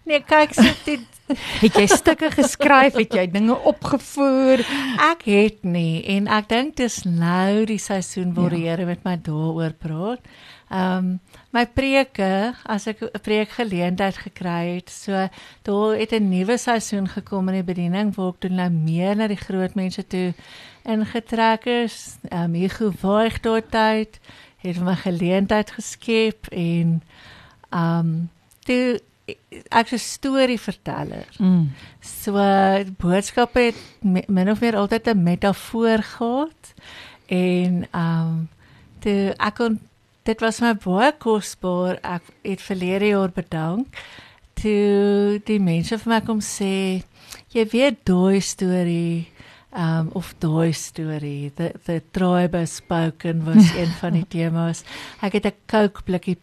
Nee, 0.05 0.21
kyk, 0.23 0.53
so 0.53 0.63
dit 0.85 0.99
Het 1.63 1.73
jy 1.73 1.85
stukke 1.89 2.27
geskryf, 2.29 2.93
het 3.01 3.13
jy 3.17 3.23
dinge 3.33 3.55
opgevoer? 3.65 4.61
ek 5.01 5.23
het 5.25 5.63
nie 5.65 6.03
en 6.13 6.27
ek 6.29 6.49
dink 6.51 6.75
dis 6.77 6.99
nou 7.09 7.65
die 7.65 7.79
seisoen 7.81 8.35
waar 8.37 8.51
Ja. 8.53 8.57
die 8.57 8.67
Here 8.69 8.85
met 8.85 9.01
my 9.03 9.15
daaroor 9.17 9.73
praat. 9.73 10.21
Ehm 10.69 10.97
um, 10.97 11.19
my 11.55 11.63
preke, 11.65 12.53
as 12.67 12.85
ek 12.87 13.01
'n 13.01 13.19
preek 13.23 13.49
geleentheid 13.57 14.17
gekry 14.17 14.75
het, 14.75 14.89
so 14.89 15.29
daar 15.63 15.97
het 15.97 16.11
'n 16.13 16.29
nuwe 16.29 16.57
seisoen 16.57 17.07
gekom 17.07 17.49
in 17.49 17.55
die 17.63 17.63
bediening 17.73 18.13
waar 18.15 18.29
ek 18.33 18.39
toe 18.39 18.49
nou 18.51 18.69
meer 18.69 19.15
na 19.15 19.27
die 19.27 19.37
groot 19.41 19.73
mense 19.75 20.03
toe 20.07 20.33
ingetrek 20.85 21.65
is. 21.65 22.17
Ehm 22.29 22.53
um, 22.53 22.53
Hugo 22.53 22.93
Waag 23.01 23.39
daai 23.41 23.61
tyd 23.69 24.19
het 24.61 24.77
my 24.81 24.95
geleentheid 24.95 25.71
geskep 25.71 26.47
en 26.51 27.01
ehm 27.73 27.99
um, 27.99 28.29
toe 28.65 28.99
ek 29.75 29.91
'n 29.93 29.99
storieverteller. 29.99 31.27
Mm. 31.39 31.69
So 32.01 32.33
die 32.33 32.95
boodskap 32.97 33.53
het 33.53 33.75
me- 34.01 34.27
min 34.27 34.49
of 34.49 34.61
meer 34.61 34.75
altyd 34.75 35.07
'n 35.07 35.23
metafoor 35.23 36.03
gehad 36.03 36.73
en 37.27 37.87
ehm 37.91 38.27
um, 38.27 38.49
toe 38.99 39.33
ek 39.37 39.55
kon 39.55 39.79
dit 40.23 40.39
was 40.41 40.61
my 40.61 40.73
baie 40.73 41.11
kosbaar. 41.17 41.99
Ek 42.01 42.23
het 42.43 42.61
verlede 42.61 43.07
jaar 43.07 43.31
bedank 43.31 43.87
toe 44.55 45.39
die 45.45 45.59
mense 45.59 45.97
vir 45.99 46.11
my 46.13 46.21
kom 46.25 46.39
sê 46.39 47.03
jy 47.53 47.65
weet 47.71 48.03
daai 48.07 48.39
storie 48.41 49.27
um 49.75 50.09
of 50.15 50.31
daai 50.39 50.71
storie 50.71 51.51
the 51.57 51.73
the 51.85 51.99
tribe 52.15 52.61
spoken 52.65 53.43
was 53.45 53.73
een 53.79 53.91
van 53.99 54.13
die 54.13 54.25
temas. 54.37 54.83
Ek 55.21 55.33
het 55.33 55.45
'n 55.45 55.57
Coke 55.67 56.03
blikkie 56.07 56.37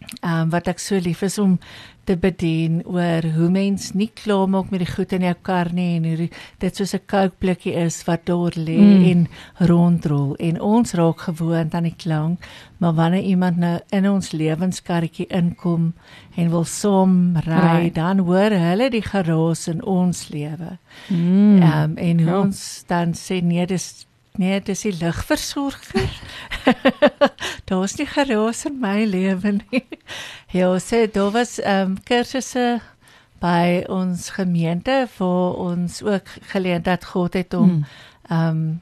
preek 0.00 0.24
um 0.24 0.50
wat 0.50 0.68
ek 0.68 0.78
so 0.78 0.96
lief 0.98 1.22
is 1.22 1.38
om 1.38 1.58
te 2.06 2.16
bedien 2.16 2.82
oor 2.86 3.22
hoe 3.36 3.48
mens 3.50 3.92
nie 3.94 4.10
klaar 4.14 4.48
maak 4.48 4.70
met 4.70 4.80
die 4.80 4.88
goed 4.94 5.12
in 5.12 5.22
jou 5.22 5.34
kar 5.42 5.68
nie 5.72 5.96
en 5.96 6.04
hoe 6.04 6.16
die- 6.16 6.30
dit 6.58 6.76
soos 6.76 6.94
'n 6.94 7.00
Coke 7.06 7.36
blikkie 7.38 7.74
is 7.74 8.02
wat 8.06 8.24
daar 8.26 8.52
lê 8.56 8.78
Mm. 8.78 8.98
mm. 8.98 9.04
en 9.10 9.28
rondrol 9.68 10.34
en 10.40 10.60
ons 10.60 10.92
raak 10.94 11.20
gewoond 11.20 11.74
aan 11.74 11.82
die 11.84 11.94
klank 11.96 12.40
maar 12.78 12.94
wanneer 12.94 13.22
iemand 13.22 13.56
nou 13.58 13.78
in 13.92 14.08
ons 14.08 14.32
lewenskarretjie 14.32 15.26
inkom 15.28 15.92
en 16.36 16.50
wil 16.50 16.64
saam 16.64 17.36
ry 17.36 17.52
Right. 17.82 17.94
dan 17.94 18.18
hoor 18.18 18.50
hulle 18.50 18.90
die 18.90 19.02
geraas 19.02 19.68
in 19.68 19.84
ons 19.84 20.28
lewe 20.30 20.78
Mm. 21.10 21.62
Ehm 21.62 21.82
um, 21.90 21.96
en 21.96 22.18
Ja. 22.18 22.40
ons 22.40 22.84
dan 22.88 23.12
sê 23.14 23.42
nee 23.42 23.66
dis 23.66 24.06
Nee, 24.38 24.60
dis 24.62 24.80
die 24.86 24.92
ligversorger. 24.92 26.08
Daar's 27.68 27.96
nie 27.98 28.06
geraas 28.06 28.64
in 28.64 28.78
my 28.80 29.04
lewe 29.04 29.52
nie. 29.58 29.84
Ja, 30.50 30.66
sê 30.82 31.04
daar 31.12 31.30
was 31.30 31.58
ehm 31.62 31.90
um, 31.92 31.98
kursusse 32.04 32.80
by 33.40 33.84
ons 33.88 34.30
gemeente 34.34 35.06
waar 35.18 35.52
ons 35.62 36.00
ook 36.02 36.26
geleentheid 36.50 37.04
gehad 37.04 37.32
het 37.38 37.54
om 37.54 37.68
Mm. 37.70 37.84
ehm 38.28 38.48
um, 38.48 38.80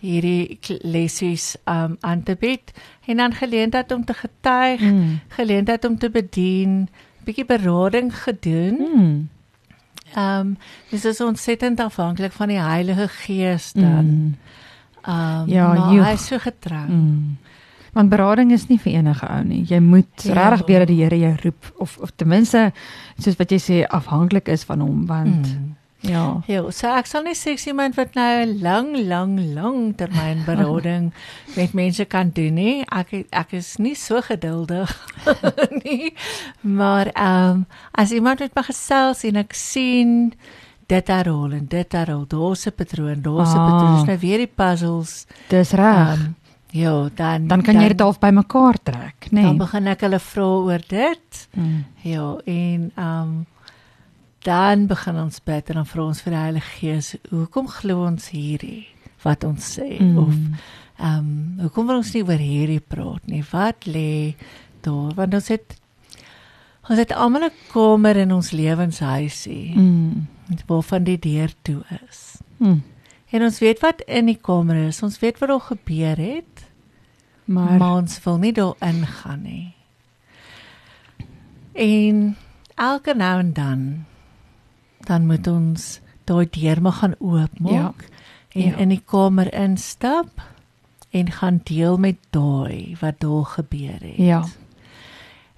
hierdie 0.00 0.58
lessies 0.84 1.56
ehm 1.64 1.84
um, 1.84 1.96
aan 2.00 2.22
te 2.22 2.36
bied 2.36 2.72
en 3.06 3.16
dan 3.16 3.32
geleentheid 3.34 3.92
om 3.92 4.04
te 4.04 4.14
getuig, 4.14 4.80
Mm. 4.80 5.20
geleentheid 5.28 5.84
om 5.84 5.98
te 5.98 6.10
bedien, 6.10 6.88
bietjie 7.24 7.44
berading 7.48 8.12
gedoen. 8.22 8.76
Mm. 8.94 9.28
Ehm 10.14 10.40
um, 10.40 10.56
dis 10.90 11.04
is 11.04 11.20
ontsettend 11.20 11.80
afhanklik 11.80 12.32
van 12.32 12.48
die 12.48 12.60
Heilige 12.60 13.08
Gees 13.08 13.72
dan. 13.72 14.04
Mm. 14.04 14.34
Ehm 15.06 15.40
um, 15.42 15.48
Ja, 15.48 15.68
maar 15.74 15.92
joeg. 15.94 16.04
hy 16.06 16.12
is 16.12 16.26
so 16.26 16.38
getrou. 16.38 16.86
Mm. 16.88 17.36
Want 17.92 18.08
berading 18.10 18.50
is 18.52 18.66
nie 18.68 18.78
vir 18.78 18.92
enige 18.92 19.26
ou 19.28 19.42
nie. 19.44 19.64
Jy 19.64 19.78
moet 19.80 20.22
Ja. 20.24 20.32
regtig 20.48 20.66
weet 20.66 20.78
dat 20.78 20.88
die 20.88 21.02
Here 21.02 21.18
jou 21.18 21.34
roep 21.42 21.72
of 21.78 21.98
of 21.98 22.10
ten 22.16 22.28
minste 22.28 22.72
soos 23.18 23.36
wat 23.36 23.50
jy 23.50 23.58
sê 23.58 23.86
afhanklik 23.88 24.48
is 24.48 24.64
van 24.64 24.80
hom 24.80 25.06
want 25.06 25.46
Mm. 25.46 25.76
ja. 26.00 26.40
Ja, 26.46 26.70
so 26.70 26.88
ek 26.88 27.06
sal 27.06 27.22
nie 27.22 27.32
sê 27.34 27.50
ek's 27.54 27.66
iemand 27.66 27.94
wat 27.96 28.14
nou 28.14 28.44
'n 28.44 28.60
lang 28.60 28.96
lang 29.08 29.54
lang 29.54 29.94
termyn 29.96 30.44
berading 30.44 31.12
met 31.56 31.72
mense 31.72 32.04
kan 32.04 32.30
doen 32.34 32.54
nie. 32.54 32.84
Ek 32.92 33.26
ek 33.32 33.52
is 33.52 33.78
nie 33.78 33.94
so 33.94 34.20
geduldig 34.20 34.90
nie. 35.84 36.12
Maar 36.60 37.06
ehm 37.14 37.50
um, 37.50 37.66
as 37.92 38.10
iemand 38.12 38.38
met 38.40 38.54
my 38.54 38.62
gesels 38.62 39.24
en 39.24 39.36
ek 39.36 39.52
sien 39.54 40.32
dit 40.86 41.08
herhaal 41.08 41.52
en 41.52 41.66
dit 41.66 41.92
herhaal, 41.92 42.26
daar's 42.28 42.66
'n 42.66 42.72
patroon, 42.76 43.22
daar's 43.22 43.52
'n 43.54 43.58
Ah. 43.58 43.70
patroon. 43.70 43.94
Dis 43.96 44.06
nou 44.06 44.18
weer 44.18 44.38
die 44.38 44.46
puzzles. 44.54 45.26
Dis 45.48 45.70
reg. 45.72 46.18
Ehm 46.18 46.34
ja, 46.70 47.08
dan 47.14 47.46
dan 47.46 47.62
kan 47.62 47.74
jy 47.80 47.88
dit 47.88 48.00
half 48.00 48.18
bymekaar 48.18 48.74
trek? 48.82 49.28
Dan 49.30 49.42
Nee. 49.44 49.54
begin 49.56 49.86
ek 49.86 50.00
hulle 50.00 50.18
vra 50.18 50.42
oor 50.42 50.80
dit. 50.88 51.48
Mm. 51.56 51.84
Ja, 52.02 52.36
en 52.44 52.92
ehm 52.96 53.22
um, 53.22 53.46
dan 54.42 54.86
begin 54.86 55.16
ons 55.16 55.40
bid 55.44 55.68
en 55.68 55.74
dan 55.74 55.86
vra 55.86 56.02
ons 56.02 56.20
vir 56.22 56.30
die 56.32 56.38
Heilige 56.40 56.70
Gees, 56.78 57.16
hoekom 57.30 57.66
glo 57.68 58.04
ons 58.06 58.28
hierdie 58.30 58.86
wat 59.24 59.44
ons 59.44 59.78
sê 59.78 59.98
Mm. 60.00 60.18
of 60.18 60.34
ehm 60.98 61.18
um, 61.18 61.58
hoekom 61.60 61.86
wil 61.86 61.96
ons 61.96 62.12
nie 62.14 62.22
oor 62.22 62.38
hierdie 62.38 62.80
praat 62.80 63.26
nie? 63.26 63.44
Wat 63.52 63.86
lê 63.86 64.34
daar? 64.82 65.14
Want 65.14 65.34
ons 65.34 65.48
het 65.48 65.80
ons 66.90 66.98
het 66.98 67.12
almal 67.12 67.42
'n 67.44 67.50
kamer 67.72 68.16
in 68.16 68.32
ons 68.32 68.50
lewenshuisie 68.52 69.74
Mm. 69.76 70.26
Waarvan 70.66 71.04
die 71.04 71.18
deur 71.18 71.52
toe 71.62 71.82
is. 72.08 72.36
Mm. 72.56 72.82
En 73.30 73.42
ons 73.42 73.58
weet 73.58 73.80
wat 73.80 74.00
in 74.06 74.26
die 74.26 74.38
kamer 74.40 74.76
is. 74.86 75.02
Ons 75.02 75.18
weet 75.18 75.38
wat 75.38 75.48
daar 75.48 75.60
gebeur 75.60 76.16
het, 76.16 76.64
Maar, 77.44 77.78
maar 77.78 77.92
ons 77.96 78.22
wil 78.24 78.38
nie 78.38 78.52
daar 78.52 78.74
ingaan 78.80 79.42
nie. 79.42 79.74
En 81.72 82.36
elke 82.74 83.14
nou 83.14 83.38
en 83.40 83.52
dan 83.52 84.04
dan 85.06 85.26
moet 85.26 85.46
ons 85.46 86.00
daai 86.24 86.46
deur 86.50 86.82
maar 86.82 86.92
gaan 86.92 87.14
oopmaak 87.18 88.08
Ja. 88.50 88.62
en 88.62 88.70
Ja. 88.70 88.76
in 88.76 88.88
die 88.88 89.02
kamer 89.04 89.52
instap 89.54 90.42
en 91.10 91.30
gaan 91.30 91.60
deel 91.64 91.96
met 91.98 92.16
daai 92.30 92.96
wat 93.00 93.20
daar 93.20 93.44
gebeur 93.44 94.00
het. 94.00 94.16
ja. 94.16 94.44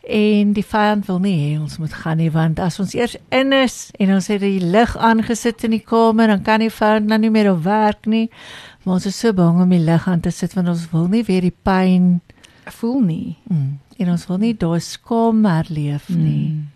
En 0.08 0.52
die 0.56 0.64
vyand 0.64 1.04
wil 1.06 1.18
nie 1.20 1.34
hê 1.36 1.48
ons 1.60 1.74
moet 1.78 1.92
gaan 1.92 2.16
nie 2.16 2.30
want 2.32 2.60
as 2.64 2.78
ons 2.80 2.94
eers 2.96 3.16
in 3.34 3.52
is 3.52 3.90
en 4.00 4.14
ons 4.14 4.26
het 4.32 4.40
die 4.40 4.60
lig 4.64 4.94
aangesit 4.96 5.64
in 5.68 5.74
die 5.76 5.82
kamer 5.84 6.30
dan 6.32 6.42
kan 6.46 6.60
die 6.64 6.70
vyand 6.72 7.10
nou 7.10 7.18
nie 7.20 7.30
meer 7.34 7.50
op 7.52 7.60
werk 7.66 8.06
nie. 8.08 8.30
Maar 8.84 8.94
ons 8.94 9.06
is 9.10 9.18
so 9.20 9.32
bang 9.36 9.60
om 9.60 9.68
die 9.74 9.82
lig 9.84 10.06
aan 10.08 10.22
te 10.24 10.30
sit 10.32 10.54
want 10.56 10.68
ons 10.72 10.86
wil 10.94 11.08
nie 11.12 11.22
weer 11.28 11.44
die 11.44 11.52
pyn 11.62 12.20
Voel 12.68 13.00
nie. 13.00 13.36
mm, 13.50 13.78
en 13.98 14.10
ons 14.10 14.26
wil 14.28 14.38
nie 14.38 14.54
daai 14.54 14.80
skaam 14.80 15.44
herleef 15.44 16.08
nie. 16.08 16.48
Mm. 16.56 16.66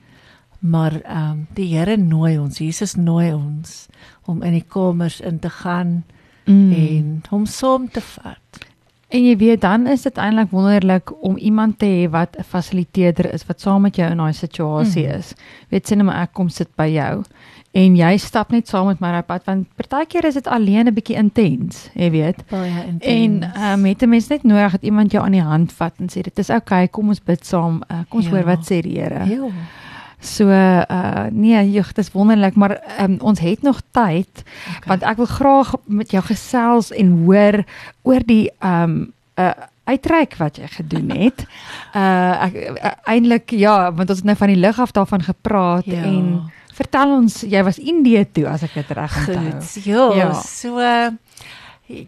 Maar 0.60 1.00
ehm 1.02 1.30
um, 1.30 1.46
die 1.54 1.66
Here 1.74 1.96
nooi 1.96 2.38
ons, 2.38 2.58
Jesus 2.58 2.94
nooi 2.96 3.32
ons 3.32 3.88
om 4.26 4.42
in 4.42 4.52
die 4.52 4.64
kamers 4.68 5.20
in 5.20 5.38
te 5.38 5.50
gaan 5.50 6.02
Mm. 6.44 6.72
en 6.72 7.22
hom 7.30 7.46
saam 7.46 7.88
te 7.88 8.00
vat. 8.00 8.64
En 9.12 9.24
jy 9.26 9.36
weet 9.36 9.60
dan 9.60 9.86
is 9.92 10.02
dit 10.06 10.16
eintlik 10.16 10.50
wonderlik 10.50 11.10
om 11.20 11.36
iemand 11.36 11.78
te 11.78 11.86
hê 11.86 12.10
wat 12.10 12.36
'n 12.38 12.42
fasiliteerder 12.48 13.32
is 13.34 13.44
wat 13.46 13.60
saam 13.60 13.82
met 13.82 13.96
jou 13.96 14.10
in 14.10 14.16
daai 14.16 14.32
situasie 14.32 15.06
Mhm. 15.06 15.18
is. 15.18 15.34
Weet 15.68 15.86
sien 15.86 16.04
maar 16.04 16.22
ek 16.22 16.32
kom 16.32 16.48
sit 16.48 16.68
by 16.76 16.86
jou 16.88 17.22
en 17.74 17.96
jy 17.96 18.16
stap 18.18 18.50
net 18.50 18.68
saam 18.68 18.86
met 18.86 19.00
my 19.00 19.18
op 19.18 19.26
pad 19.26 19.44
want 19.44 19.66
partykeer 19.76 20.24
is 20.24 20.34
dit 20.34 20.46
alleen 20.46 20.86
'n 20.88 20.94
bietjie 20.94 21.16
intens, 21.16 21.90
jy 21.94 22.10
weet. 22.10 22.48
Baie 22.50 22.70
En 22.70 22.88
intens. 22.88 23.54
ehm 23.54 23.78
um, 23.78 23.84
het 23.84 24.02
'n 24.02 24.08
mens 24.08 24.28
net 24.28 24.42
nodig 24.44 24.72
dat 24.72 24.82
iemand 24.82 25.10
jou 25.12 25.24
aan 25.24 25.32
die 25.32 25.42
hand 25.42 25.72
vat 25.72 25.92
en 25.98 26.06
sê 26.08 26.22
dit 26.22 26.38
is 26.38 26.50
oukei, 26.50 26.82
okay, 26.84 26.88
kom 26.88 27.08
ons 27.08 27.20
bid 27.24 27.46
saam. 27.46 27.82
Uh, 27.90 27.96
kom 28.08 28.18
ons 28.20 28.24
Ja. 28.26 28.30
hoor 28.36 28.44
wat 28.44 28.64
sê 28.72 28.80
die 28.80 28.98
Here. 29.00 29.24
ja. 29.28 29.48
So 30.22 30.46
uh 30.48 31.26
nee, 31.30 31.70
jog, 31.72 31.92
dis 31.92 32.12
wonderlik, 32.14 32.54
maar 32.54 32.76
um, 33.02 33.16
ons 33.20 33.40
het 33.42 33.62
nog 33.62 33.80
tyd 33.90 34.28
Okay. 34.76 34.86
want 34.86 35.02
ek 35.02 35.16
wil 35.16 35.26
graag 35.26 35.74
met 35.86 36.10
jou 36.14 36.22
gesels 36.24 36.92
en 36.94 37.10
hoor 37.24 37.64
oor 38.02 38.22
die 38.26 38.50
um 38.62 39.12
uh 39.38 39.50
uitreik 39.84 40.36
wat 40.38 40.56
jy 40.62 40.68
gedoen 40.70 41.10
het. 41.10 41.42
Uh 41.98 42.44
ek 42.46 42.54
uh, 42.54 42.92
eintlik 43.10 43.50
ja, 43.50 43.90
want 43.92 44.08
ons 44.10 44.18
het 44.22 44.26
nou 44.30 44.36
van 44.38 44.48
die 44.54 44.56
lig 44.62 44.78
af 44.80 44.92
daarvan 44.94 45.22
gepraat 45.26 45.84
Ja. 45.90 46.02
en 46.06 46.52
vertel 46.72 47.16
ons 47.16 47.40
jy 47.42 47.62
was 47.66 47.78
Indië 47.78 48.22
toe 48.32 48.46
as 48.48 48.62
ek 48.62 48.74
dit 48.74 48.90
reg 48.96 49.16
onthou. 49.18 49.50
Goed. 49.50 49.84
Ja, 49.84 50.06
Ja. 50.14 50.14
ja. 50.16 50.32
so 50.32 50.78
uh, 50.78 51.10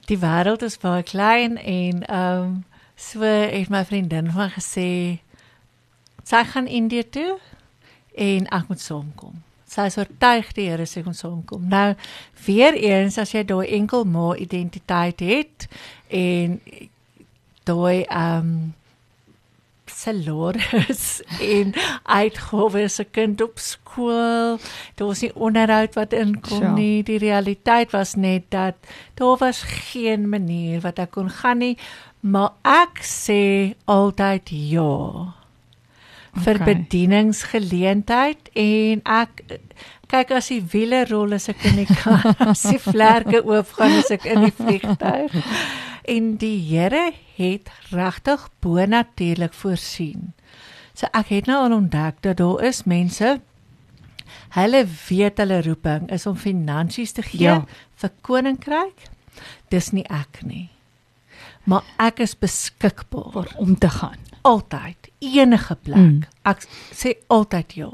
die 0.07 0.19
wêreld 0.19 0.63
is 0.63 0.79
baie 0.79 1.03
klein 1.03 1.57
en 1.59 2.03
ehm 2.07 2.43
um, 2.43 2.65
so 2.97 3.21
het 3.27 3.69
my 3.75 3.83
vriendin 3.85 4.31
van 4.31 4.51
gesê 4.55 5.19
sy 6.25 6.45
gaan 6.55 6.67
Indië 6.71 7.03
toe 7.11 7.39
en 8.15 8.47
ek 8.47 8.71
moet 8.71 8.81
saamkom. 8.81 9.43
Sy 9.75 9.89
is 9.91 9.99
oortuig 9.99 10.53
die 10.55 10.69
Here 10.71 10.87
sê 10.87 11.03
ons 11.07 11.25
saamkom. 11.25 11.67
Nou 11.71 11.95
weer 12.47 12.77
eens 12.79 13.19
as 13.19 13.35
jy 13.35 13.43
daai 13.49 13.67
enkel 13.79 14.07
ma 14.07 14.33
identiteit 14.39 15.21
het 15.25 15.69
en 16.09 16.61
daai 17.67 18.05
ehm 18.05 18.39
um, 18.39 18.57
salaris 19.95 21.23
en 21.55 21.75
uitgawes 22.03 22.95
se 22.95 23.05
kind 23.05 23.41
op 23.45 23.59
skool. 23.59 24.59
Daar 24.95 25.07
was 25.11 25.23
nie 25.25 25.33
onderhoud 25.35 25.95
wat 25.95 26.13
inkom 26.13 26.63
Sjoe. 26.63 26.73
nie. 26.75 27.03
Die 27.07 27.19
realiteit 27.19 27.93
was 27.95 28.15
net 28.15 28.51
dat 28.55 28.75
daar 29.15 29.37
was 29.39 29.63
geen 29.63 30.29
manier 30.29 30.81
wat 30.85 30.99
ek 30.99 31.15
kon 31.17 31.31
gaan 31.31 31.63
nie, 31.63 31.77
maar 32.21 32.55
ek 32.63 33.03
sê 33.07 33.75
altyd 33.85 34.51
ja. 34.51 35.35
Vir 36.35 36.55
Okay. 36.61 36.75
bedieningsgeleentheid 36.75 38.49
en 38.55 39.03
ek 39.05 39.43
kyk 40.11 40.31
as 40.37 40.49
die 40.49 40.61
wiele 40.73 41.05
rol 41.11 41.33
as 41.37 41.49
ek 41.49 41.65
in 41.71 41.77
die 41.85 41.95
kar, 42.03 42.35
as 42.39 42.63
die 42.67 42.79
vlerke 42.79 43.43
oopgaan 43.45 43.99
as 44.01 44.11
ek 44.11 44.27
in 44.27 44.45
die 44.49 44.53
vliegtuig. 44.55 45.33
En 46.05 46.37
die 46.37 46.59
Here 46.69 47.13
het 47.39 47.71
regtig 47.91 48.49
bonatuurlik 48.61 49.55
voorsien. 49.57 50.33
So 50.95 51.07
ek 51.13 51.29
het 51.33 51.47
nou 51.51 51.63
al 51.65 51.73
ontdek 51.79 52.21
dat 52.23 52.37
daar 52.43 52.63
is 52.65 52.85
mense 52.85 53.41
hulle 54.55 54.85
weet 55.09 55.39
hulle 55.43 55.63
roeping 55.67 56.11
is 56.15 56.27
om 56.27 56.37
finansies 56.39 57.13
te 57.13 57.23
gee 57.23 57.43
Ja. 57.49 57.65
vir 57.97 58.11
koninkryk. 58.23 59.09
Dis 59.71 59.91
nie 59.93 60.05
ek 60.11 60.43
nie. 60.47 60.69
Maar 61.65 61.83
ek 61.97 62.19
is 62.21 62.35
beskikbaar 62.39 63.55
om 63.57 63.79
te 63.79 63.89
gaan. 63.89 64.21
altyd 64.45 65.09
enige 65.25 65.75
plek. 65.75 65.97
Mm. 65.97 66.25
Ek 66.45 66.67
sê 66.93 67.15
altyd 67.33 67.71
ja. 67.79 67.87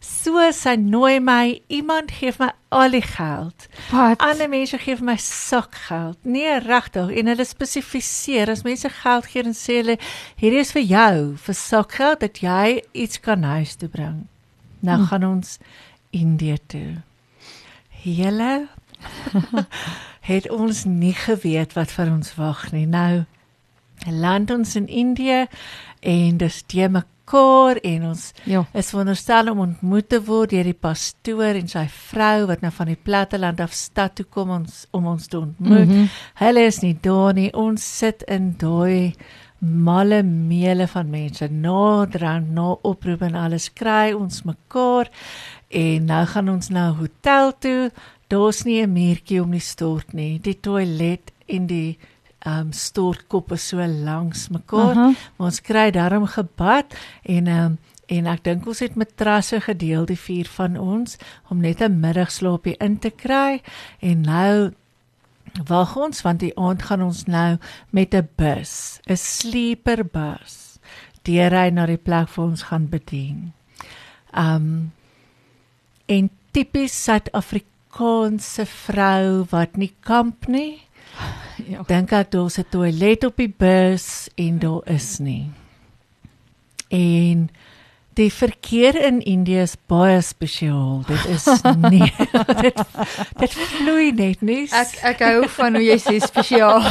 So 0.00 0.40
sy 0.56 0.72
nooi 0.80 1.18
my, 1.20 1.60
iemand 1.68 2.14
gee 2.16 2.32
vir 2.32 2.46
my 2.46 2.48
al 2.72 2.96
die 2.96 3.02
geld. 3.04 3.66
Wat? 3.90 4.22
Ander 4.24 4.48
mense 4.48 4.78
gee 4.80 4.96
vir 4.96 5.04
my 5.04 5.18
sakgeld. 5.20 6.16
Nee, 6.24 6.54
regtig. 6.64 7.12
En 7.20 7.28
hulle 7.28 7.44
spesifiseer 7.44 8.48
as 8.54 8.64
mense 8.64 8.88
geld 9.02 9.28
gee 9.34 9.44
en 9.44 9.52
sê 9.58 9.82
hulle 9.82 9.98
hierdie 10.40 10.62
is 10.64 10.72
vir 10.72 10.86
jou 10.94 11.36
vir 11.44 11.58
sakgeld 11.60 12.24
dat 12.24 12.40
jy 12.40 12.80
iets 12.96 13.20
kan 13.20 13.44
huis 13.44 13.76
toe 13.76 13.88
bring. 13.92 14.22
Nou 14.80 14.96
Mm. 14.96 15.02
mm. 15.02 15.06
gaan 15.12 15.24
ons 15.28 15.58
Indië 16.10 16.56
toe. 16.66 17.02
Hele 18.02 18.68
het 20.22 20.48
ons 20.50 20.84
nie 20.86 21.14
geweet 21.18 21.74
wat 21.78 21.90
vir 21.94 22.12
ons 22.12 22.34
wag 22.38 22.70
nie. 22.72 22.86
Nou 22.86 23.24
land 24.10 24.50
ons 24.50 24.76
in 24.78 24.88
Indië 24.88 25.46
en 26.00 26.36
dis 26.36 26.62
te 26.66 26.88
mekaar 26.88 27.78
en 27.82 28.04
ons 28.04 28.32
Ja. 28.44 28.64
is 28.74 28.90
veronderstel 28.90 29.50
om 29.50 29.58
ontmoet 29.58 30.08
te 30.08 30.22
word 30.22 30.50
deur 30.50 30.64
die 30.64 30.74
pastoor 30.78 31.54
en 31.54 31.68
sy 31.68 31.86
vrou 31.88 32.46
wat 32.46 32.60
nou 32.60 32.72
van 32.72 32.86
die 32.86 32.98
platteland 33.02 33.60
af 33.60 33.72
stad 33.72 34.14
toe 34.14 34.26
kom 34.26 34.50
ons 34.50 34.86
om 34.90 35.06
ons 35.06 35.26
te 35.26 35.38
ontmoet. 35.38 35.86
Mm. 35.86 35.92
-hmm. 35.92 36.08
Hulle 36.34 36.60
is 36.60 36.80
nie 36.80 36.98
daar 37.00 37.34
nie. 37.34 37.52
Ons 37.54 37.98
sit 37.98 38.22
in 38.22 38.54
daai 38.58 39.14
malle 39.58 40.22
meele 40.22 40.88
van 40.88 41.10
mense. 41.10 41.48
Naderhand 41.48 42.50
na 42.50 42.74
oproep 42.82 43.22
en 43.22 43.34
alles 43.34 43.72
kry 43.72 44.12
ons 44.12 44.42
mekaar 44.42 45.10
en 45.68 46.04
nou 46.04 46.26
gaan 46.26 46.48
ons 46.48 46.68
na 46.68 46.90
'n 46.90 46.96
hotel 46.96 47.52
toe. 47.58 47.90
Daar's 48.32 48.64
nie 48.64 48.80
'n 48.80 48.92
muurtjie 48.92 49.42
om 49.42 49.50
die 49.50 49.60
stort 49.60 50.12
nie. 50.12 50.40
Die 50.40 50.60
toilet 50.60 51.32
en 51.46 51.66
die 51.66 51.98
ehm 52.42 52.58
um, 52.58 52.72
stortkoppe 52.72 53.56
so 53.56 53.86
langs 53.86 54.48
mekaar. 54.48 54.96
Aha. 54.96 55.12
Maar 55.36 55.46
ons 55.46 55.60
kry 55.60 55.90
daarom 55.90 56.26
gebad 56.26 56.94
en 57.22 57.46
ehm 57.46 57.64
um, 57.64 57.78
en 58.12 58.26
ek 58.26 58.42
dink 58.44 58.66
ons 58.66 58.80
het 58.82 58.96
matrasse 58.98 59.60
gedeel 59.60 60.04
die 60.08 60.18
vier 60.18 60.48
van 60.56 60.76
ons 60.76 61.16
om 61.48 61.60
net 61.60 61.80
'n 61.80 62.00
middagslaapie 62.00 62.76
in 62.80 62.98
te 62.98 63.10
kry 63.10 63.62
en 64.00 64.20
nou 64.20 64.72
wag 65.68 65.96
ons 65.96 66.22
want 66.22 66.40
die 66.40 66.56
aand 66.56 66.82
gaan 66.82 67.02
ons 67.02 67.24
nou 67.26 67.58
met 67.90 68.14
'n 68.14 68.28
bus, 68.36 69.00
'n 69.06 69.16
sleeper 69.16 70.04
bus, 70.04 70.78
deurry 71.22 71.70
na 71.70 71.86
die 71.86 71.96
plek 71.96 72.28
waar 72.28 72.46
ons 72.46 72.62
gaan 72.62 72.88
bedien. 72.88 73.52
Um 74.34 74.92
en 76.06 76.30
tipies 76.50 76.92
Suid-Afrikaanse 77.92 78.64
vrou 78.66 79.44
wat 79.50 79.76
nie 79.76 79.92
kamp 80.00 80.48
nie. 80.48 80.80
Ja. 81.62 81.84
Dink 81.86 82.10
ek 82.10 82.32
daar's 82.32 82.58
'n 82.58 82.64
toilet 82.72 83.24
op 83.24 83.36
die 83.36 83.48
bus 83.48 84.28
en 84.34 84.58
daar 84.58 84.82
is 84.90 85.20
nie. 85.20 85.52
En 86.90 87.50
die 88.14 88.32
verkeer 88.32 88.96
in 88.96 89.20
Indië 89.20 89.62
is 89.62 89.76
baie 89.86 90.20
spesiaal. 90.20 91.04
Dit 91.06 91.24
is 91.26 91.46
nie 91.92 92.12
dit 92.64 92.80
dit 93.38 93.52
vloei 93.52 94.10
net 94.10 94.40
nie. 94.40 94.66
Ek 94.72 94.96
ek 95.02 95.20
hou 95.20 95.48
van 95.48 95.74
hoe 95.74 95.84
jy 95.84 95.98
sê 96.00 96.18
spesiaal. 96.18 96.82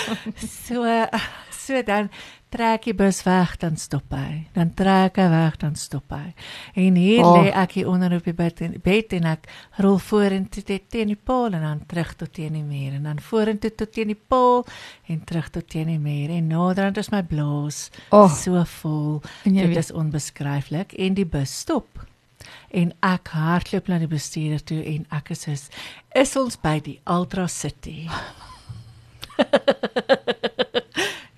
so 0.64 0.86
so 1.50 1.82
dan 1.82 2.08
trek 2.48 2.84
die 2.86 2.94
bus 2.94 3.18
weg 3.26 3.56
dan 3.60 3.74
stop 3.76 4.12
hy. 4.14 4.46
Dan 4.54 4.70
trek 4.78 5.16
hy 5.20 5.26
weg 5.32 5.56
dan 5.60 5.74
stop 5.76 6.10
hy. 6.14 6.32
En 6.74 6.94
hier 6.96 7.24
Oh. 7.24 7.42
lê 7.42 7.50
ek 7.52 7.72
hier 7.72 7.88
onder 7.88 8.14
op 8.16 8.24
die 8.24 8.32
bed 8.32 8.60
en 8.60 8.80
bed 8.84 9.12
en 9.12 9.24
ek 9.24 9.48
rol 9.82 9.98
vorentoe 9.98 10.62
tot 10.62 10.88
teen 10.88 11.08
die 11.08 11.16
paal 11.18 11.52
en 11.52 11.60
dan 11.66 11.80
terug 11.86 12.14
tot 12.16 12.32
teen 12.32 12.52
die 12.52 12.62
muur 12.62 12.92
en 12.94 13.02
dan 13.02 13.18
vorentoe 13.18 13.74
tot 13.74 13.92
teen 13.92 14.06
die 14.14 14.20
paal 14.28 14.64
en 15.08 15.24
terug 15.24 15.50
tot 15.50 15.68
teen 15.68 15.86
die 15.86 15.98
muur 15.98 16.30
en 16.30 16.46
naderhand 16.48 16.96
is 16.98 17.10
my 17.10 17.22
blaas 17.22 17.90
Oh. 18.10 18.30
so 18.32 18.64
vol. 18.64 19.22
Dit 19.44 19.76
is 19.76 19.92
onbeskryflik 19.92 20.92
en 20.92 21.14
die 21.14 21.26
bus 21.26 21.58
stop. 21.60 21.88
En 22.70 22.92
ek 23.02 23.28
hardloop 23.34 23.88
na 23.88 23.98
die 23.98 24.06
bestuurder 24.10 24.62
toe 24.64 24.82
en 24.84 25.06
ek 25.10 25.30
is 25.30 25.46
is, 25.48 25.68
is 26.14 26.36
ons 26.36 26.56
by 26.62 26.78
die 26.80 27.00
Ultra 27.10 27.46
City. 27.48 28.06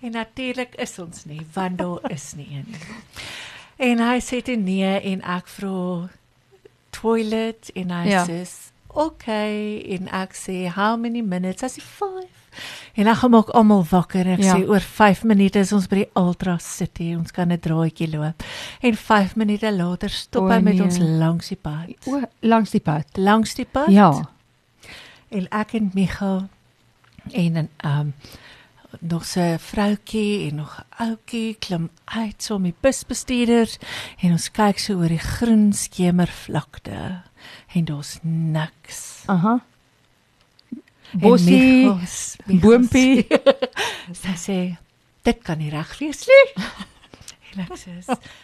en 0.09 0.17
natuurlik 0.17 0.75
is 0.81 0.97
ons 1.03 1.25
nie, 1.29 1.43
want 1.55 1.79
daar 1.79 2.11
is 2.11 2.33
nie 2.39 2.49
een. 2.57 2.67
En 3.79 4.01
hy 4.03 4.17
sê 4.25 4.41
toe 4.43 4.57
nee 4.59 4.95
en 5.13 5.21
ek 5.37 5.47
vra 5.59 6.09
toilet 6.97 7.71
en 7.79 7.91
hy 7.95 8.09
Ja. 8.09 8.25
sê 8.27 8.43
okay 8.89 9.79
en 9.95 10.09
ek 10.09 10.33
sê 10.35 10.67
how 10.75 10.97
many 10.97 11.21
minutes? 11.23 11.63
Hy 11.63 11.69
sê 11.69 11.83
5. 11.83 12.27
En 12.99 13.05
dan 13.05 13.15
gaan 13.17 13.31
maak 13.31 13.49
almal 13.55 13.85
wakker. 13.91 14.27
Ek 14.27 14.41
Ja. 14.43 14.57
sê 14.57 14.67
oor 14.69 14.81
5 14.81 15.23
minute 15.25 15.57
is 15.59 15.73
ons 15.73 15.87
by 15.87 15.97
die 15.97 16.11
Ultra 16.17 16.59
City. 16.59 17.15
Ons 17.15 17.31
kan 17.31 17.53
'n 17.53 17.59
draaitjie 17.61 18.11
loop. 18.11 18.43
En 18.83 18.95
5 18.97 19.37
minute 19.37 19.73
later 19.73 20.09
stop 20.09 20.43
O, 20.43 20.49
hy 20.49 20.61
met 20.61 20.75
nee. 20.75 20.83
ons 20.83 20.99
langs 20.99 21.49
die 21.49 21.57
pad. 21.57 21.87
O, 22.07 22.21
langs 22.43 22.71
die 22.71 22.81
pad. 22.81 23.05
Langs 23.17 23.55
die 23.55 23.65
pad? 23.67 23.91
Ja. 23.91 24.29
En 25.31 25.47
ek 25.51 25.75
en 25.75 25.91
Micha 25.95 26.49
en 27.33 27.53
'n 27.59 27.69
um 27.85 28.15
nog 29.01 29.25
'n 29.37 29.59
vroutjie 29.59 30.49
en 30.49 30.55
nog 30.55 30.79
'n 30.81 31.03
ouetjie 31.03 31.55
klim 31.55 31.91
uit 32.05 32.43
so 32.43 32.59
met 32.59 32.81
busbestuurders 32.81 33.79
en 34.23 34.33
ons 34.33 34.51
kyk 34.51 34.79
so 34.79 34.95
oor 34.99 35.09
die 35.09 35.19
groen 35.19 35.73
skemervlakte 35.73 37.23
en 37.75 37.85
daar's 37.85 38.19
niks. 38.23 39.23
Aha. 39.27 39.65
Micha's- 41.87 42.37
boompie. 42.61 43.27
Sy 44.23 44.35
sê 44.37 44.77
dit 45.23 45.43
kan 45.43 45.59
nie 45.59 45.71
reg 45.71 45.99
wees 45.99 46.27
nie. 46.27 46.65
En 47.57 47.65
ek 47.65 47.79
sê 47.81 47.91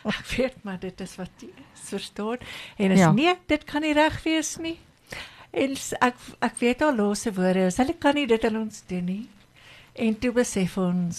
ek 0.08 0.26
weet 0.36 0.54
maar 0.64 0.78
dit 0.80 1.00
is 1.00 1.16
wat 1.20 1.30
jy 1.44 1.50
verstaan. 1.90 2.38
En 2.78 2.90
is 2.90 2.98
Ja. 2.98 3.12
nee, 3.12 3.34
dit 3.46 3.64
kan 3.64 3.82
nie 3.82 3.92
reg 3.92 4.22
wees 4.24 4.56
nie. 4.56 4.78
En 5.52 5.76
ek 6.00 6.16
ek 6.40 6.56
weet 6.58 6.82
al 6.82 6.96
losse 6.96 7.32
woorde, 7.32 7.66
is, 7.66 7.76
hulle 7.76 7.94
kan 8.00 8.14
nie 8.14 8.26
dit 8.26 8.44
aan 8.44 8.56
ons 8.56 8.82
doen 8.88 9.04
nie. 9.04 9.28
En 9.94 10.18
toe 10.18 10.32
besef 10.34 10.76
ons 10.80 11.18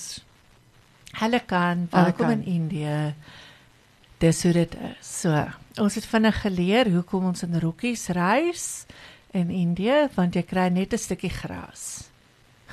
hulle 1.16 1.40
kan 1.48 1.86
welkom 1.92 2.30
in 2.30 2.44
Indië. 2.46 3.14
Dis 4.20 4.44
hoe 4.44 4.52
dit 4.56 4.76
is. 4.76 5.12
So, 5.22 5.32
ons 5.82 5.96
het 5.96 6.06
vinnig 6.06 6.42
geleer 6.42 6.90
hoekom 6.92 7.30
ons 7.32 7.44
in 7.44 7.56
rokkies 7.60 8.08
reis 8.16 8.66
in 9.36 9.50
Indië 9.52 10.10
want 10.16 10.36
jy 10.36 10.44
kry 10.44 10.68
net 10.70 10.94
'n 10.94 10.98
stukkie 10.98 11.30
gras. 11.32 12.10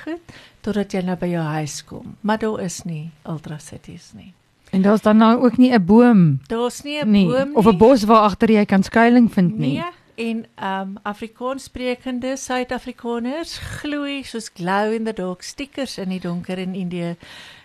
Goed, 0.03 0.21
totdat 0.61 0.93
jy 0.93 1.03
nou 1.03 1.17
by 1.17 1.27
jou 1.27 1.43
huis 1.45 1.85
kom. 1.85 2.17
Maar 2.21 2.39
daar 2.39 2.61
is 2.61 2.83
nie 2.85 3.11
ultra 3.27 3.59
cities 3.59 4.13
nie. 4.15 4.33
En 4.73 4.83
daar's 4.83 5.03
dan 5.03 5.17
nou 5.17 5.45
ook 5.45 5.57
nie 5.59 5.71
'n 5.73 5.85
boom 5.85 6.41
Daar's 6.49 6.83
nie 6.83 6.99
'n 7.01 7.13
boom 7.13 7.49
nie. 7.49 7.55
of 7.57 7.67
'n 7.67 7.77
bos 7.79 8.05
waar 8.05 8.23
agter 8.23 8.51
jy 8.51 8.65
kan 8.65 8.83
skuilings 8.83 9.33
vind 9.33 9.59
nie. 9.59 9.79
Nee, 9.79 9.91
en 10.15 10.47
um 10.57 10.97
Afrikaans 11.03 11.65
sprekende 11.71 12.37
Suid-Afrikaners 12.37 13.59
gloei 13.81 14.23
soos 14.25 14.51
glow 14.55 14.93
in 14.93 15.05
the 15.05 15.13
dark 15.13 15.43
stickers 15.43 15.99
in 15.99 16.09
die 16.09 16.21
donker 16.21 16.59
in 16.59 16.75
Indië 16.75 17.17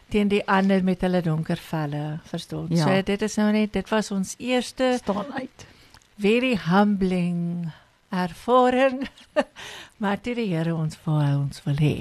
teen 0.10 0.29
die 0.31 0.43
ander 0.47 0.83
met 0.83 1.01
hulle 1.03 1.21
donker 1.21 1.60
velle, 1.60 2.19
verstaan? 2.23 2.67
Ja. 2.69 2.86
So 2.86 3.01
dit 3.01 3.21
is 3.21 3.36
nou 3.36 3.51
net 3.51 3.73
dit 3.73 3.89
was 3.89 4.12
ons 4.12 4.36
eerste 4.38 4.95
staan 5.01 5.33
uit. 5.33 5.67
very 6.17 6.55
humbling 6.55 7.71
ervaring. 8.10 9.10
maar 10.01 10.17
dit 10.21 10.36
die 10.36 10.49
Here 10.55 10.75
ons 10.75 10.97
hy 11.05 11.33
ons 11.36 11.63
wil 11.65 11.81
hê. 11.81 11.97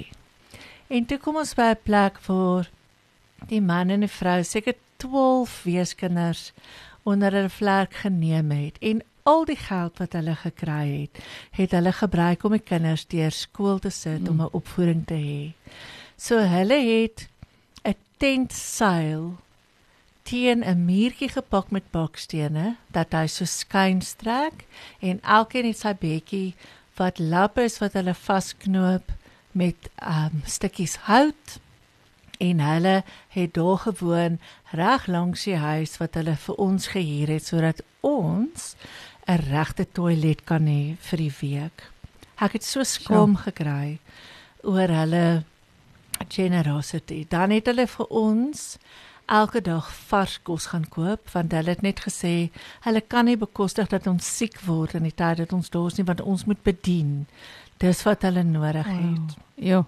En 0.88 1.06
toe 1.06 1.18
kom 1.18 1.36
ons 1.36 1.54
by 1.58 1.74
'n 1.74 1.82
plek 1.82 2.20
waar 2.26 2.70
die 3.50 3.60
man 3.60 3.90
en 3.90 4.00
die 4.00 4.10
vrou 4.10 4.42
seker 4.44 4.74
12 5.02 5.62
weeskinders 5.64 6.52
onder 7.02 7.32
hulle 7.32 7.50
vlerk 7.50 7.94
geneem 7.94 8.50
het 8.50 8.78
en 8.80 9.02
al 9.26 9.44
die 9.44 9.58
geld 9.58 9.98
wat 9.98 10.14
hulle 10.14 10.36
gekry 10.38 10.84
het, 11.02 11.18
het 11.58 11.74
hulle 11.74 11.92
gebruik 11.92 12.44
om 12.46 12.54
die 12.54 12.62
kinders 12.62 13.06
deur 13.10 13.34
skool 13.34 13.80
te 13.82 13.90
sit 13.90 14.22
mm. 14.22 14.28
om 14.30 14.42
'n 14.42 14.54
opvoeding 14.60 15.02
te 15.06 15.18
hê. 15.18 15.42
So 16.16 16.38
hulle 16.38 16.78
het 16.78 17.28
'n 17.84 17.98
tentseil 18.18 19.36
teen 20.22 20.64
'n 20.64 20.84
muurtjie 20.84 21.28
gepak 21.28 21.70
met 21.70 21.90
bakstene 21.90 22.76
dat 22.90 23.12
hy 23.12 23.26
so 23.26 23.44
skuins 23.44 24.14
trek 24.14 24.64
en 25.00 25.20
elkeen 25.22 25.66
het 25.66 25.78
sy 25.78 25.94
bedjie 25.94 26.54
wat 26.96 27.18
lap 27.18 27.58
is 27.58 27.78
wat 27.78 27.92
hulle 27.92 28.14
vasknoop 28.14 29.12
met 29.52 29.90
um 30.00 30.42
stukkies 30.44 30.96
hout 30.96 31.58
en 32.38 32.60
hulle 32.60 33.04
het 33.28 33.54
daar 33.54 33.78
gewoon 33.78 34.38
reg 34.70 35.06
langs 35.06 35.44
die 35.44 35.56
huis 35.56 35.96
wat 36.02 36.14
hulle 36.14 36.36
vir 36.36 36.54
ons 36.54 36.88
gehuur 36.94 37.28
het 37.36 37.46
sodat 37.46 37.82
ons 38.00 38.74
'n 39.26 39.42
regte 39.50 39.86
toilet 39.92 40.44
kan 40.44 40.66
hê 40.66 40.96
vir 41.00 41.18
die 41.18 41.34
week. 41.40 41.90
Ek 42.38 42.52
het 42.52 42.64
so 42.64 42.84
skaam 42.84 43.36
gekry 43.36 43.98
oor 44.62 44.88
hulle 44.88 45.44
generosity. 46.28 47.26
Dan 47.28 47.50
het 47.50 47.66
hulle 47.66 47.86
vir 47.86 48.06
ons 48.06 48.78
elke 49.26 49.60
dag 49.60 49.88
vars 50.08 50.38
kos 50.42 50.68
gaan 50.70 50.86
koop 50.88 51.30
want 51.32 51.52
hulle 51.52 51.74
het 51.74 51.82
net 51.82 52.04
gesê 52.06 52.50
hulle 52.84 53.00
kan 53.00 53.26
nie 53.26 53.36
bekostig 53.36 53.88
dat 53.90 54.06
ons 54.06 54.28
siek 54.36 54.60
word 54.66 54.94
in 54.94 55.02
die 55.02 55.14
tyd 55.14 55.40
dat 55.42 55.52
ons 55.52 55.70
daar 55.74 55.88
is 55.90 55.98
nie 55.98 56.06
want 56.06 56.22
ons 56.22 56.44
moet 56.46 56.62
bedien. 56.62 57.26
Dis 57.82 58.04
wat 58.06 58.22
hulle 58.22 58.44
nodig 58.46 58.86
het. 58.86 59.36
Ja. 59.56 59.82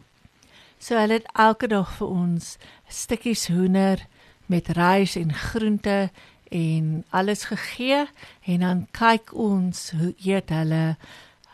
So 0.79 0.99
hulle 0.99 1.21
het 1.21 1.31
elke 1.35 1.71
dag 1.71 1.91
vir 1.99 2.09
ons 2.09 2.57
stukkies 2.89 3.47
hoender 3.49 4.03
met 4.49 4.69
rys 4.77 5.17
en 5.21 5.33
groente 5.35 6.11
en 6.51 7.05
alles 7.11 7.45
gegee 7.45 8.07
en 8.45 8.61
dan 8.61 8.87
kyk 8.91 9.35
ons 9.35 9.91
hoe 9.91 10.15
eet 10.25 10.51
hulle 10.51 10.97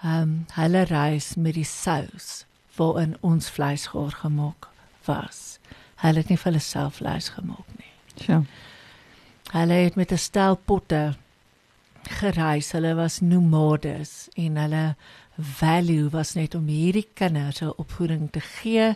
ehm 0.05 0.23
um, 0.23 0.33
hulle 0.53 0.85
rys 0.85 1.35
met 1.41 1.55
die 1.55 1.65
sous 1.65 2.45
waarin 2.77 3.17
ons 3.21 3.49
vleis 3.51 3.87
gaar 3.87 4.13
gemaak 4.21 4.69
was. 5.07 5.59
Hulle 6.03 6.21
het 6.21 6.29
nie 6.29 6.37
vir 6.37 6.51
hulle 6.53 6.61
self 6.61 7.01
vleis 7.01 7.29
gemaak 7.33 7.69
nie. 7.79 7.93
So. 8.27 8.45
Hulle 9.53 9.79
het 9.85 9.97
met 9.97 10.13
'n 10.13 10.19
stel 10.19 10.57
potte 10.57 11.17
gereis. 12.03 12.73
Hulle 12.73 12.95
was 12.95 13.21
nomades 13.21 14.29
en 14.35 14.57
hulle 14.57 14.97
value 15.39 16.11
was 16.11 16.35
net 16.35 16.55
om 16.55 16.67
hierdie 16.67 17.09
kinders 17.15 17.63
'n 17.63 17.73
opvoeding 17.77 18.31
te 18.31 18.41
gee 18.41 18.95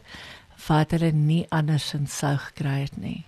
wat 0.67 0.91
hulle 0.91 1.13
nie 1.13 1.47
andersins 1.49 2.19
sou 2.19 2.37
gekry 2.37 2.81
het 2.81 2.97
nie. 2.97 3.25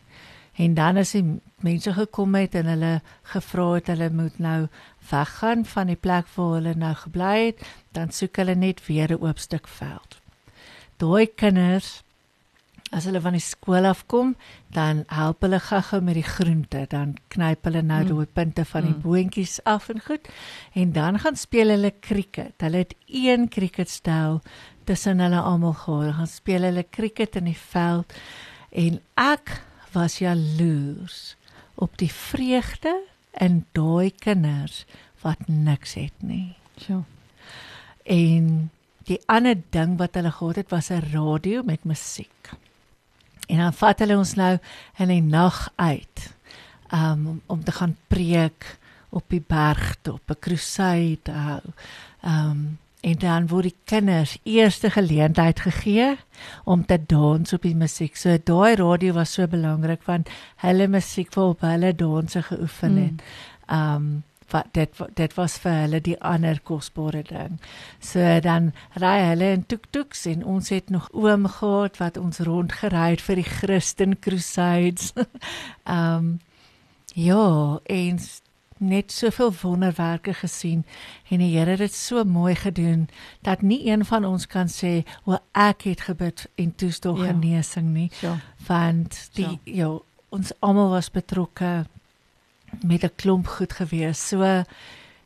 En 0.60 0.74
dan 0.76 1.00
as 1.00 1.14
die 1.16 1.24
mense 1.64 1.92
gekom 1.96 2.34
het 2.36 2.54
en 2.58 2.68
hulle 2.68 2.92
gevra 3.32 3.66
het 3.78 3.88
hulle 3.92 4.10
moet 4.12 4.36
nou 4.42 4.66
weggaan 5.10 5.64
van 5.64 5.86
die 5.92 5.96
plek 5.96 6.28
waar 6.36 6.54
hulle 6.58 6.74
nou 6.76 6.92
gebly 7.04 7.34
het, 7.46 7.64
dan 7.96 8.12
soek 8.12 8.36
hulle 8.42 8.54
net 8.54 8.84
weer 8.86 9.08
'n 9.12 9.22
oop 9.24 9.38
stuk 9.38 9.68
veld. 9.68 10.20
Daai 10.98 11.26
kinders 11.26 12.02
as 12.92 13.04
hulle 13.04 13.20
van 13.20 13.32
die 13.32 13.40
skool 13.40 13.84
afkom, 13.86 14.36
dan 14.74 15.04
help 15.06 15.42
hulle 15.42 15.60
gaga 15.60 16.00
met 16.00 16.14
die 16.14 16.26
groente, 16.26 16.86
dan 16.88 17.14
knyp 17.28 17.64
hulle 17.64 17.82
nou 17.82 18.02
Mm. 18.02 18.08
daai 18.08 18.26
punte 18.26 18.64
van 18.64 18.82
die 18.82 18.94
Mm. 18.94 19.00
boontjies 19.02 19.60
af 19.64 19.88
en 19.88 20.00
goed. 20.00 20.28
En 20.74 20.92
dan 20.92 21.18
gaan 21.18 21.36
speel 21.36 21.68
hulle 21.68 21.90
krieket. 22.00 22.52
Hulle 22.58 22.76
het 22.76 22.94
een 23.06 23.48
krieketstel 23.48 24.40
tussen 24.84 25.20
hulle 25.20 25.40
almal 25.40 25.72
gehad. 25.72 26.14
Gaan 26.14 26.26
speel 26.26 26.62
hulle 26.62 26.86
cricket 26.90 27.36
in 27.36 27.44
die 27.44 27.56
veld 27.58 28.12
en 28.72 29.00
ek 29.16 29.62
was 29.92 30.18
jaloers 30.18 31.36
op 31.74 31.96
die 31.98 32.12
vreugde 32.12 32.92
in 33.32 33.64
daai 33.72 34.10
kinders 34.10 34.84
wat 35.22 35.48
niks 35.48 35.94
het 35.94 36.16
nie. 36.18 36.56
So. 36.76 37.04
En 38.04 38.70
die 39.08 39.20
ander 39.26 39.56
ding 39.70 39.96
wat 39.98 40.14
hulle 40.18 40.32
gehad 40.32 40.56
het 40.56 40.70
was 40.70 40.90
'n 40.90 41.04
radio 41.12 41.62
met 41.62 41.84
musiek. 41.84 42.50
En 43.48 43.58
dan 43.58 43.72
vat 43.72 43.98
hulle 43.98 44.16
ons 44.16 44.34
nou 44.34 44.58
in 44.96 45.08
die 45.08 45.22
nag 45.22 45.72
uit 45.76 46.34
um, 46.92 47.26
om 47.26 47.40
om 47.46 47.64
te 47.64 47.72
gaan 47.72 47.96
preek 48.06 48.78
op 49.08 49.24
die 49.28 49.44
berg 49.46 49.96
top, 50.02 50.30
'n 50.30 50.38
crusade 50.40 51.32
hou. 51.32 51.62
Um 52.22 52.78
en 53.00 53.18
dan 53.18 53.46
word 53.48 53.70
die 53.70 53.76
kinders 53.88 54.36
eerste 54.44 54.90
geleentheid 54.90 55.60
gegee 55.60 56.16
om 56.64 56.84
te 56.86 56.98
dans 57.06 57.52
op 57.52 57.62
die 57.64 57.76
musiek. 57.76 58.16
So 58.16 58.36
daai 58.36 58.76
radio 58.80 59.14
was 59.16 59.32
so 59.32 59.46
belangrik 59.48 60.04
want 60.08 60.28
hulle 60.64 60.88
musiek 60.88 61.32
vir 61.32 61.54
op 61.54 61.64
hulle 61.64 61.94
danse 61.96 62.42
geoefen 62.42 62.98
het. 63.04 63.22
Mm. 63.68 63.78
Um 63.78 64.10
wat 64.50 64.72
dit 64.74 65.00
dit 65.14 65.34
was 65.38 65.56
vir 65.62 65.76
hulle 65.84 66.00
die 66.02 66.16
ander 66.26 66.58
kosbare 66.66 67.22
ding. 67.22 67.60
So 68.02 68.40
dan 68.42 68.72
ry 68.98 69.16
hulle 69.28 69.52
in 69.54 69.62
tuk-tuks 69.62 70.26
en 70.26 70.44
ons 70.44 70.72
het 70.74 70.90
nog 70.90 71.06
oom 71.14 71.46
gehad 71.46 72.00
wat 72.02 72.18
ons 72.18 72.42
rondgery 72.48 73.10
het 73.14 73.22
vir 73.22 73.38
die 73.38 73.46
Christen 73.46 74.18
Crusades. 74.18 75.12
um 75.98 76.40
ja, 77.14 77.78
eens 77.84 78.40
net 78.80 79.12
soveel 79.12 79.52
wonderwerke 79.62 80.34
gesien 80.34 80.84
en 81.28 81.42
die 81.42 81.52
Here 81.52 81.70
het 81.70 81.82
dit 81.84 81.94
so 81.94 82.24
mooi 82.24 82.54
gedoen 82.54 83.08
dat 83.44 83.62
nie 83.62 83.86
een 83.86 84.04
van 84.08 84.24
ons 84.24 84.46
kan 84.46 84.68
sê 84.72 85.02
hoe 85.28 85.40
ek 85.52 85.84
het 85.88 86.06
gebid 86.08 86.46
en 86.54 86.74
toets 86.74 86.98
tog 86.98 87.20
ja. 87.20 87.32
genesing 87.32 87.92
nie 87.92 88.08
ja. 88.20 88.38
want 88.66 89.28
die 89.36 89.48
ja. 89.48 89.58
ja 89.64 89.90
ons 90.30 90.52
almal 90.58 90.90
was 90.94 91.10
betrokke 91.10 91.84
met 92.80 93.04
'n 93.04 93.14
klomp 93.16 93.46
goed 93.46 93.72
gewees 93.72 94.28
so 94.28 94.64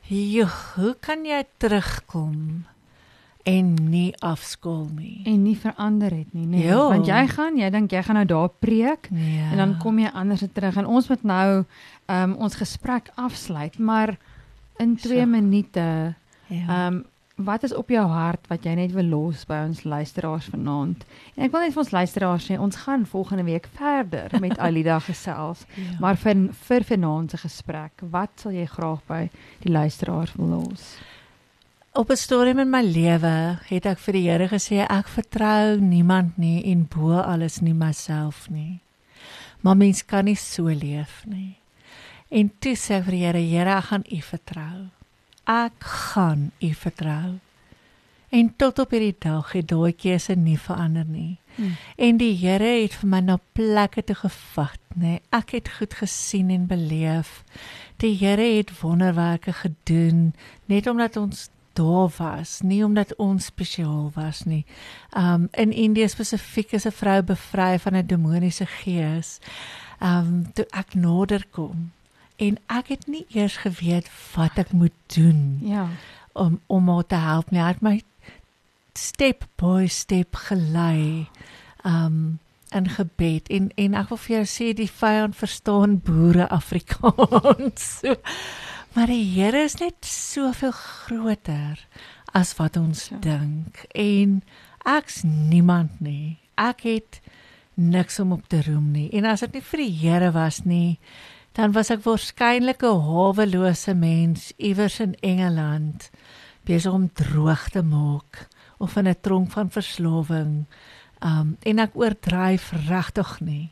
joh, 0.07 0.55
hoe 0.75 0.95
kan 0.99 1.25
jy 1.25 1.43
terugkom 1.57 2.65
en 3.45 3.73
nie 3.89 4.09
afskool 4.25 4.87
nie 4.97 5.21
en 5.29 5.41
nie 5.45 5.55
verander 5.61 6.13
het 6.13 6.33
nie 6.33 6.47
nee 6.49 6.65
jo. 6.65 6.87
want 6.89 7.05
jy 7.05 7.21
gaan 7.29 7.59
jy 7.59 7.69
dink 7.73 7.93
jy 7.93 8.01
gaan 8.07 8.17
nou 8.17 8.27
daar 8.29 8.49
preek 8.49 9.09
ja. 9.13 9.49
en 9.51 9.61
dan 9.61 9.75
kom 9.83 9.99
jy 10.01 10.09
anders 10.17 10.41
terug 10.53 10.79
en 10.81 10.89
ons 10.89 11.09
moet 11.11 11.25
nou 11.29 11.49
um, 11.61 12.37
ons 12.41 12.57
gesprek 12.57 13.11
afsluit 13.21 13.77
maar 13.77 14.15
in 14.81 14.95
2 14.97 15.19
so. 15.19 15.27
minute 15.29 15.85
ja. 16.49 16.87
um, 16.87 17.03
wat 17.35 17.67
is 17.67 17.75
op 17.75 17.89
jou 17.91 18.05
hart 18.07 18.47
wat 18.49 18.65
jy 18.65 18.73
net 18.79 18.93
wil 18.95 19.11
los 19.11 19.43
by 19.45 19.59
ons 19.67 19.83
luisteraars 19.83 20.49
vanaand 20.53 21.05
en 21.35 21.45
ek 21.45 21.53
wil 21.53 21.65
net 21.67 21.75
vir 21.75 21.83
ons 21.83 21.95
luisteraars 21.99 22.47
sê 22.49 22.57
ons 22.57 22.83
gaan 22.85 23.05
volgende 23.05 23.45
week 23.45 23.67
verder 23.77 24.33
met 24.41 24.57
Alida 24.57 24.97
gesels 25.09 25.67
ja. 25.75 25.99
maar 26.01 26.17
vir 26.17 26.47
vir 26.65 26.87
vanaand 26.95 27.35
se 27.35 27.45
gesprek 27.45 28.07
wat 28.15 28.33
sal 28.41 28.57
jy 28.57 28.65
graag 28.73 29.05
by 29.11 29.27
die 29.67 29.75
luisteraars 29.75 30.33
wil 30.39 30.55
los 30.55 30.95
op 31.95 32.09
'n 32.09 32.15
stadium 32.15 32.59
in 32.59 32.69
my 32.69 32.81
lewe 32.81 33.59
het 33.67 33.85
ek 33.85 33.99
vir 33.99 34.13
die 34.13 34.29
Here 34.29 34.47
gesê 34.47 34.83
ek 34.83 35.07
vertrou 35.07 35.79
niemand 35.79 36.37
nie 36.37 36.63
en 36.71 36.87
bo 36.87 37.19
alles 37.19 37.61
nie 37.61 37.73
myself 37.73 38.49
nie. 38.49 38.81
Maar 39.61 39.77
mens 39.77 40.05
kan 40.05 40.25
nie 40.25 40.35
so 40.35 40.63
leef 40.63 41.23
nie. 41.25 41.57
En 42.29 42.51
toe 42.59 42.75
sê 42.75 43.03
vir 43.03 43.11
die 43.11 43.23
Here, 43.23 43.39
Here, 43.39 43.77
ek 43.77 43.83
gaan 43.83 44.03
U 44.11 44.21
vertrou. 44.21 44.89
Ek 45.45 45.79
gaan 45.79 46.51
U 46.61 46.73
vertrou. 46.73 47.39
En 48.29 48.55
tot 48.57 48.79
op 48.79 48.91
hierdie 48.91 49.15
dag 49.19 49.51
het 49.51 49.67
daai 49.67 49.93
keuse 49.93 50.35
nie 50.35 50.59
verander 50.59 51.05
nie. 51.05 51.37
Hmm. 51.55 51.77
En 51.95 52.17
die 52.17 52.35
Here 52.35 52.81
het 52.81 52.93
vir 52.93 53.09
my 53.09 53.19
na 53.19 53.39
plekke 53.53 54.03
toe 54.03 54.15
gevat, 54.15 54.81
nê. 54.95 55.19
Ek 55.31 55.51
het 55.51 55.69
goed 55.69 55.93
gesien 55.93 56.49
en 56.49 56.67
beleef. 56.67 57.43
Die 57.97 58.17
Here 58.17 58.57
het 58.57 58.81
wonderwerke 58.81 59.53
gedoen 59.53 60.33
net 60.65 60.87
omdat 60.87 61.17
ons 61.17 61.49
daar 61.75 62.11
was, 62.17 62.59
nie 62.61 62.83
omdat 62.85 63.15
ons 63.21 63.45
spesiaal 63.51 64.11
was 64.15 64.43
nie. 64.43 64.63
Um 65.17 65.47
in 65.51 65.71
Indië 65.71 66.07
spesifiek 66.07 66.71
is 66.71 66.85
'n 66.85 66.91
vrou 66.91 67.21
bevry 67.21 67.79
van 67.79 67.95
'n 67.95 68.07
demoniese 68.07 68.65
gees. 68.65 69.39
Um 70.01 70.51
toe 70.53 70.65
ek 70.69 70.93
nader 70.93 71.45
kom 71.51 71.91
en 72.35 72.57
ek 72.67 72.87
het 72.87 73.07
nie 73.07 73.25
eers 73.29 73.57
geweet 73.57 74.09
wat 74.35 74.57
ek 74.57 74.71
moet 74.71 74.97
doen. 75.15 75.59
Ja. 75.61 75.87
Om 76.33 76.59
om 76.67 76.89
haar 76.89 77.07
te 77.07 77.15
help 77.15 77.51
nie. 77.51 77.61
Het 77.61 77.81
my 77.81 78.01
step 78.93 79.47
by 79.55 79.87
step 79.87 80.35
gelei. 80.35 81.27
Um 81.83 82.39
in 82.69 82.89
gebed 82.89 83.47
en 83.47 83.69
en 83.75 83.93
ek 83.93 84.09
wil 84.09 84.17
vir 84.17 84.35
jou 84.35 84.45
sê 84.49 84.73
die 84.75 84.89
vyand 84.91 85.35
verstaan 85.35 85.99
boere 86.03 86.49
Afrikaans. 86.49 87.99
so, 87.99 88.15
Maar 88.95 89.09
die 89.11 89.25
Here 89.27 89.59
is 89.59 89.73
net 89.81 90.05
soveel 90.07 90.71
groter 90.71 91.81
as 92.31 92.53
wat 92.55 92.77
ons 92.79 93.09
ja. 93.11 93.17
dink 93.19 93.81
en 93.91 94.37
ek's 94.87 95.17
niemand 95.27 95.97
nie. 95.99 96.37
Ek 96.55 96.85
het 96.87 97.19
niks 97.75 98.21
om 98.23 98.31
op 98.37 98.45
te 98.47 98.61
roem 98.63 98.93
nie. 98.93 99.09
En 99.11 99.27
as 99.27 99.43
dit 99.43 99.57
nie 99.57 99.63
vir 99.67 99.83
die 99.83 99.97
Here 99.99 100.29
was 100.31 100.61
nie, 100.63 100.95
dan 101.59 101.75
was 101.75 101.91
ek 101.91 102.05
waarskynlik 102.07 102.87
'n 102.87 103.03
hawelose 103.09 103.91
mens 103.99 104.53
iewers 104.55 105.01
in 105.03 105.19
Engeland 105.19 106.09
besig 106.63 106.93
om 106.93 107.11
droog 107.11 107.67
te 107.75 107.83
maak 107.83 108.47
of 108.79 108.95
in 108.95 109.11
'n 109.11 109.19
tronk 109.21 109.51
van 109.51 109.69
verslawing. 109.69 110.65
Um 111.19 111.57
en 111.67 111.79
ek 111.79 111.99
oordryf 111.99 112.71
regtig 112.87 113.39
nie. 113.41 113.71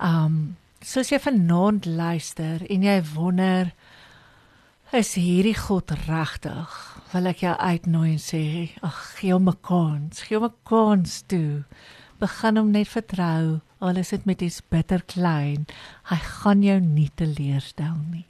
Um 0.00 0.56
soos 0.80 1.10
jy 1.12 1.20
vanaand 1.20 1.84
luister 1.84 2.64
en 2.70 2.82
jy 2.82 3.02
wonder 3.14 3.72
Is 4.90 5.12
hierdie 5.14 5.54
God 5.54 5.92
regtig? 6.08 6.70
Wil 7.12 7.30
ek 7.30 7.44
jou 7.44 7.52
uitnooi 7.54 8.16
en 8.16 8.18
sê, 8.18 8.40
ag, 8.82 8.96
gee 9.20 9.30
hom 9.30 9.46
'n 9.46 9.60
kans, 9.62 10.24
gee 10.26 10.34
hom 10.34 10.48
'n 10.48 10.56
kans 10.66 11.22
toe. 11.30 11.62
Begin 12.18 12.58
hom 12.58 12.72
net 12.74 12.90
vertrou. 12.90 13.60
Al 13.78 14.02
is 14.02 14.10
dit 14.10 14.26
met 14.26 14.42
iets 14.42 14.60
bitter 14.68 15.02
klein, 15.06 15.66
hy 16.10 16.16
gaan 16.16 16.62
jou 16.62 16.80
nie 16.80 17.08
teleurstel 17.14 18.02
nie. 18.10 18.26